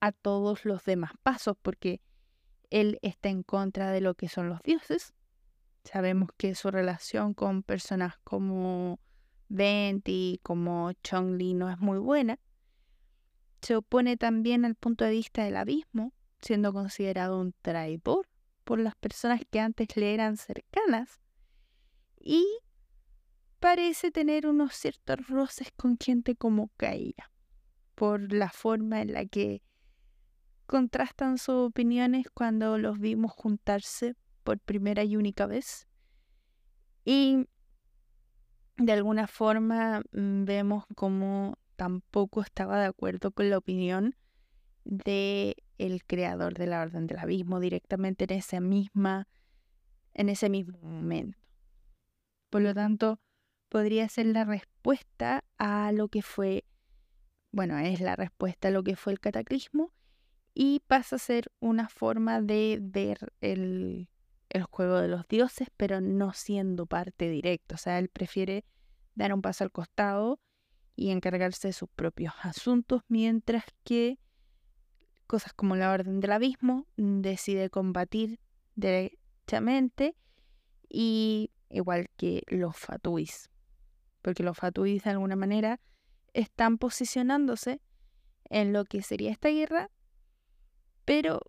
a 0.01 0.11
todos 0.11 0.65
los 0.65 0.85
demás 0.85 1.13
pasos, 1.23 1.57
porque 1.63 2.01
él 2.71 2.99
está 3.03 3.29
en 3.29 3.45
contra 3.45 3.93
de 3.93 4.01
lo 4.01 4.17
que 4.17 4.29
son 4.29 4.49
los 4.49 4.61
dioses. 4.63 5.15
Sabemos 5.85 6.31
que 6.37 6.57
su 6.57 6.73
relación 6.73 7.35
con 7.35 7.63
personas 7.63 8.19
como 8.25 8.99
Venti, 9.55 10.41
como 10.43 10.93
Chongli 11.05 11.53
no 11.53 11.69
es 11.69 11.79
muy 11.79 11.99
buena. 11.99 12.39
Se 13.61 13.77
opone 13.77 14.17
también 14.17 14.65
al 14.65 14.75
punto 14.75 15.05
de 15.05 15.11
vista 15.11 15.45
del 15.45 15.59
abismo, 15.59 16.15
siendo 16.41 16.73
considerado 16.73 17.39
un 17.39 17.55
traidor 17.61 18.27
por 18.65 18.79
las 18.79 18.95
personas 18.97 19.43
que 19.51 19.61
antes 19.61 19.95
le 19.95 20.15
eran 20.15 20.39
cercanas 20.39 21.21
y 22.19 22.47
parece 23.61 24.11
tener 24.11 24.47
unos 24.47 24.75
ciertos 24.75 25.27
roces 25.29 25.71
con 25.77 25.99
gente 25.99 26.35
como 26.35 26.69
Kaia 26.79 27.31
por 27.95 28.33
la 28.33 28.49
forma 28.49 29.03
en 29.03 29.13
la 29.13 29.27
que 29.27 29.63
contrastan 30.67 31.37
sus 31.37 31.69
opiniones 31.69 32.27
cuando 32.33 32.79
los 32.79 32.99
vimos 32.99 33.33
juntarse 33.33 34.15
por 34.45 34.59
primera 34.61 35.05
y 35.05 35.17
única 35.17 35.45
vez. 35.47 35.87
Y 37.05 37.47
de 38.77 38.93
alguna 38.93 39.27
forma 39.27 40.03
mm, 40.13 40.45
vemos 40.45 40.85
como 40.95 41.59
tampoco 41.77 42.43
estaba 42.43 42.81
de 42.81 42.87
acuerdo 42.87 43.33
con 43.33 43.51
la 43.51 43.59
opinión 43.59 44.17
de 44.85 45.57
el 45.79 46.05
creador 46.05 46.55
de 46.55 46.67
la 46.67 46.83
Orden 46.83 47.07
del 47.07 47.19
Abismo 47.19 47.61
directamente 47.61 48.25
en 48.25 48.33
esa 48.33 48.61
misma 48.61 49.29
en 50.15 50.29
ese 50.29 50.49
mismo 50.51 50.79
momento. 50.79 51.39
Por 52.51 52.63
lo 52.63 52.75
tanto, 52.75 53.19
podría 53.69 54.09
ser 54.09 54.27
la 54.27 54.45
respuesta 54.45 55.45
a 55.57 55.91
lo 55.93 56.09
que 56.09 56.23
fue, 56.23 56.65
bueno, 57.51 57.79
es 57.79 58.01
la 58.01 58.17
respuesta 58.17 58.69
a 58.69 58.71
lo 58.71 58.83
que 58.83 58.97
fue 58.97 59.15
el 59.15 59.21
cataclismo 59.21 59.93
y 60.55 60.81
pasa 60.87 61.17
a 61.17 61.19
ser 61.19 61.51
una 61.61 61.89
forma 61.89 62.43
de 62.43 62.79
ver 62.83 63.33
el, 63.41 64.09
el 64.53 64.65
juego 64.65 65.01
de 65.01 65.09
los 65.09 65.27
dioses, 65.29 65.69
pero 65.77 66.01
no 66.01 66.33
siendo 66.35 66.87
parte 66.87 67.31
directa. 67.31 67.75
O 67.75 67.79
sea, 67.79 67.99
él 67.99 68.09
prefiere 68.09 68.65
dar 69.15 69.33
un 69.33 69.43
paso 69.43 69.65
al 69.65 69.73
costado 69.73 70.41
y 70.95 71.11
encargarse 71.11 71.69
de 71.69 71.73
sus 71.73 71.89
propios 71.89 72.35
asuntos, 72.43 73.03
mientras 73.09 73.65
que 73.83 74.19
cosas 75.27 75.55
como 75.55 75.75
la 75.77 75.91
Orden 75.91 76.21
del 76.21 76.33
Abismo 76.33 76.87
decide 76.97 77.71
combatir 77.71 78.39
derechamente 78.75 80.15
y 80.89 81.51
igual 81.71 82.11
que 82.19 82.43
los 82.49 82.77
Fatuis, 82.77 83.51
porque 84.21 84.43
los 84.43 84.59
Fatuis 84.59 85.05
de 85.05 85.11
alguna 85.11 85.37
manera 85.37 85.81
están 86.35 86.77
posicionándose 86.77 87.81
en 88.51 88.75
lo 88.75 88.85
que 88.85 89.03
sería 89.03 89.31
esta 89.31 89.49
guerra, 89.49 89.91
pero 91.07 91.41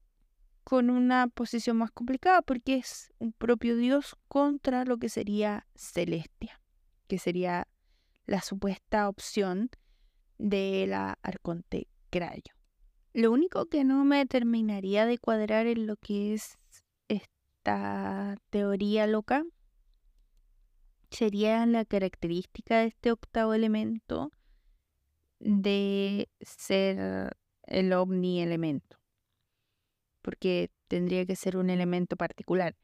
con 0.63 0.89
una 0.89 1.27
posición 1.27 1.77
más 1.77 1.91
complicada 1.91 2.41
porque 2.41 2.75
es 2.77 3.11
un 3.19 3.33
propio 3.33 3.75
dios 3.75 4.15
contra 4.27 4.85
lo 4.85 4.97
que 4.97 5.09
sería 5.09 5.67
Celestia, 5.75 6.61
que 7.07 7.19
sería 7.19 7.67
la 8.25 8.41
supuesta 8.41 9.09
opción 9.09 9.69
de 10.37 10.85
la 10.87 11.19
Arconte 11.21 11.87
Crayo. 12.09 12.53
Lo 13.13 13.31
único 13.31 13.67
que 13.67 13.83
no 13.83 14.05
me 14.05 14.25
terminaría 14.25 15.05
de 15.05 15.17
cuadrar 15.17 15.67
en 15.67 15.85
lo 15.85 15.97
que 15.97 16.33
es 16.33 16.57
esta 17.07 18.37
teoría 18.49 19.05
loca 19.05 19.43
sería 21.11 21.65
la 21.65 21.85
característica 21.85 22.79
de 22.79 22.87
este 22.87 23.11
octavo 23.11 23.53
elemento 23.53 24.31
de 25.39 26.29
ser 26.41 27.37
el 27.67 27.93
omni 27.93 28.41
elemento 28.41 29.02
porque 30.23 30.71
tendría 30.87 31.25
que 31.27 31.35
ser 31.35 31.57
un 31.57 31.69
elemento 31.69 32.15
particular. 32.15 32.75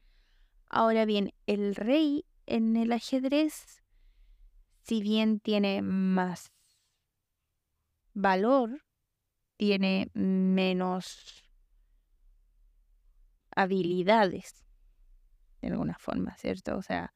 Ahora 0.68 1.04
bien, 1.04 1.32
el 1.46 1.74
rey 1.74 2.24
en 2.46 2.76
el 2.76 2.92
ajedrez, 2.92 3.82
si 4.82 5.02
bien 5.02 5.40
tiene 5.40 5.82
más 5.82 6.52
valor, 8.14 8.84
tiene 9.56 10.10
menos 10.14 11.44
habilidades, 13.54 14.64
de 15.60 15.68
alguna 15.68 15.96
forma, 15.98 16.36
¿cierto? 16.36 16.76
O 16.76 16.82
sea, 16.82 17.14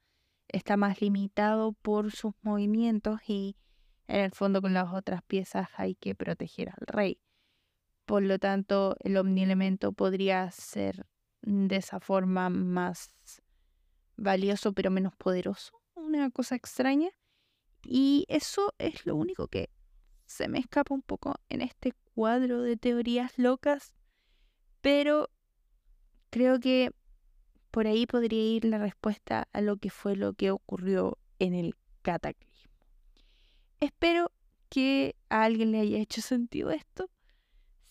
está 0.49 0.77
más 0.77 1.01
limitado 1.01 1.73
por 1.73 2.13
sus 2.13 2.35
movimientos 2.43 3.21
y 3.29 3.57
en 4.07 4.21
el 4.21 4.33
fondo 4.33 4.61
con 4.61 4.75
las 4.75 4.93
otras 4.93 5.23
piezas 5.23 5.69
hay 5.77 5.95
que 5.95 6.15
proteger 6.15 6.71
al 6.71 6.87
rey. 6.87 7.21
Por 8.05 8.23
lo 8.23 8.39
tanto, 8.39 8.97
el 9.01 9.17
omnielemento 9.17 9.93
podría 9.93 10.51
ser 10.51 11.07
de 11.43 11.77
esa 11.77 12.01
forma 12.01 12.51
más 12.51 13.11
valioso 14.17 14.73
pero 14.73 14.91
menos 14.91 15.15
poderoso. 15.17 15.81
Una 15.95 16.31
cosa 16.31 16.55
extraña. 16.55 17.11
Y 17.87 18.25
eso 18.29 18.73
es 18.79 19.05
lo 19.07 19.17
único 19.17 19.49
que 19.49 19.71
se 20.27 20.49
me 20.49 20.59
escapa 20.59 20.95
un 20.95 21.03
poco 21.03 21.35
en 21.49 21.61
este 21.61 21.93
cuadro 22.15 22.63
de 22.63 22.77
teorías 22.77 23.39
locas. 23.39 23.95
Pero 24.81 25.31
creo 26.31 26.61
que 26.61 26.91
por 27.71 27.87
ahí 27.87 28.07
podría 28.07 28.43
ir 28.43 28.65
la 28.65 28.79
respuesta 28.79 29.49
a 29.53 29.61
lo 29.61 29.77
que 29.77 29.91
fue 29.91 30.17
lo 30.17 30.35
que 30.35 30.51
ocurrió 30.51 31.19
en 31.39 31.55
el 31.55 31.75
cataclismo. 32.03 32.73
Espero 33.81 34.31
que 34.69 35.17
a 35.29 35.45
alguien 35.45 35.73
le 35.73 35.81
haya 35.81 35.99
hecho 35.99 36.21
sentido 36.21 36.71
esto. 36.71 37.11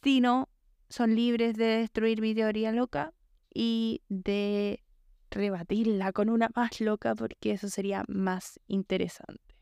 Si 0.03 0.19
no, 0.19 0.49
son 0.89 1.15
libres 1.15 1.55
de 1.55 1.65
destruir 1.65 2.19
mi 2.19 2.35
teoría 2.35 2.73
loca 2.73 3.13
y 3.53 4.01
de 4.09 4.83
rebatirla 5.31 6.11
con 6.11 6.29
una 6.29 6.49
más 6.55 6.81
loca 6.81 7.15
porque 7.15 7.51
eso 7.51 7.69
sería 7.69 8.03
más 8.09 8.59
interesante. 8.67 9.55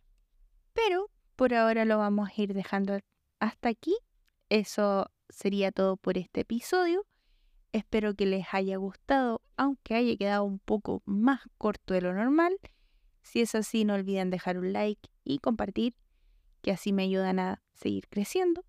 Pero 0.73 1.11
por 1.35 1.53
ahora 1.53 1.85
lo 1.85 1.99
vamos 1.99 2.29
a 2.29 2.41
ir 2.41 2.53
dejando 2.53 2.99
hasta 3.39 3.69
aquí. 3.69 3.95
Eso 4.49 5.11
sería 5.29 5.71
todo 5.71 5.95
por 5.95 6.17
este 6.17 6.41
episodio. 6.41 7.05
Espero 7.71 8.15
que 8.15 8.25
les 8.25 8.47
haya 8.51 8.77
gustado, 8.77 9.41
aunque 9.57 9.95
haya 9.95 10.17
quedado 10.17 10.43
un 10.43 10.59
poco 10.59 11.03
más 11.05 11.41
corto 11.57 11.93
de 11.93 12.01
lo 12.01 12.13
normal. 12.13 12.57
Si 13.21 13.41
es 13.41 13.53
así, 13.53 13.85
no 13.85 13.93
olviden 13.93 14.31
dejar 14.31 14.57
un 14.57 14.73
like 14.73 15.09
y 15.23 15.37
compartir, 15.37 15.93
que 16.61 16.71
así 16.71 16.91
me 16.91 17.03
ayudan 17.03 17.39
a 17.39 17.61
seguir 17.73 18.07
creciendo. 18.09 18.65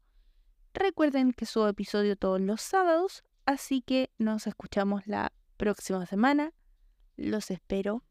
Recuerden 0.74 1.32
que 1.32 1.46
subo 1.46 1.68
episodio 1.68 2.16
todos 2.16 2.40
los 2.40 2.60
sábados, 2.60 3.24
así 3.44 3.82
que 3.82 4.10
nos 4.18 4.46
escuchamos 4.46 5.06
la 5.06 5.32
próxima 5.56 6.06
semana. 6.06 6.52
Los 7.16 7.50
espero. 7.50 8.02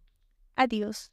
Adiós. 0.56 1.12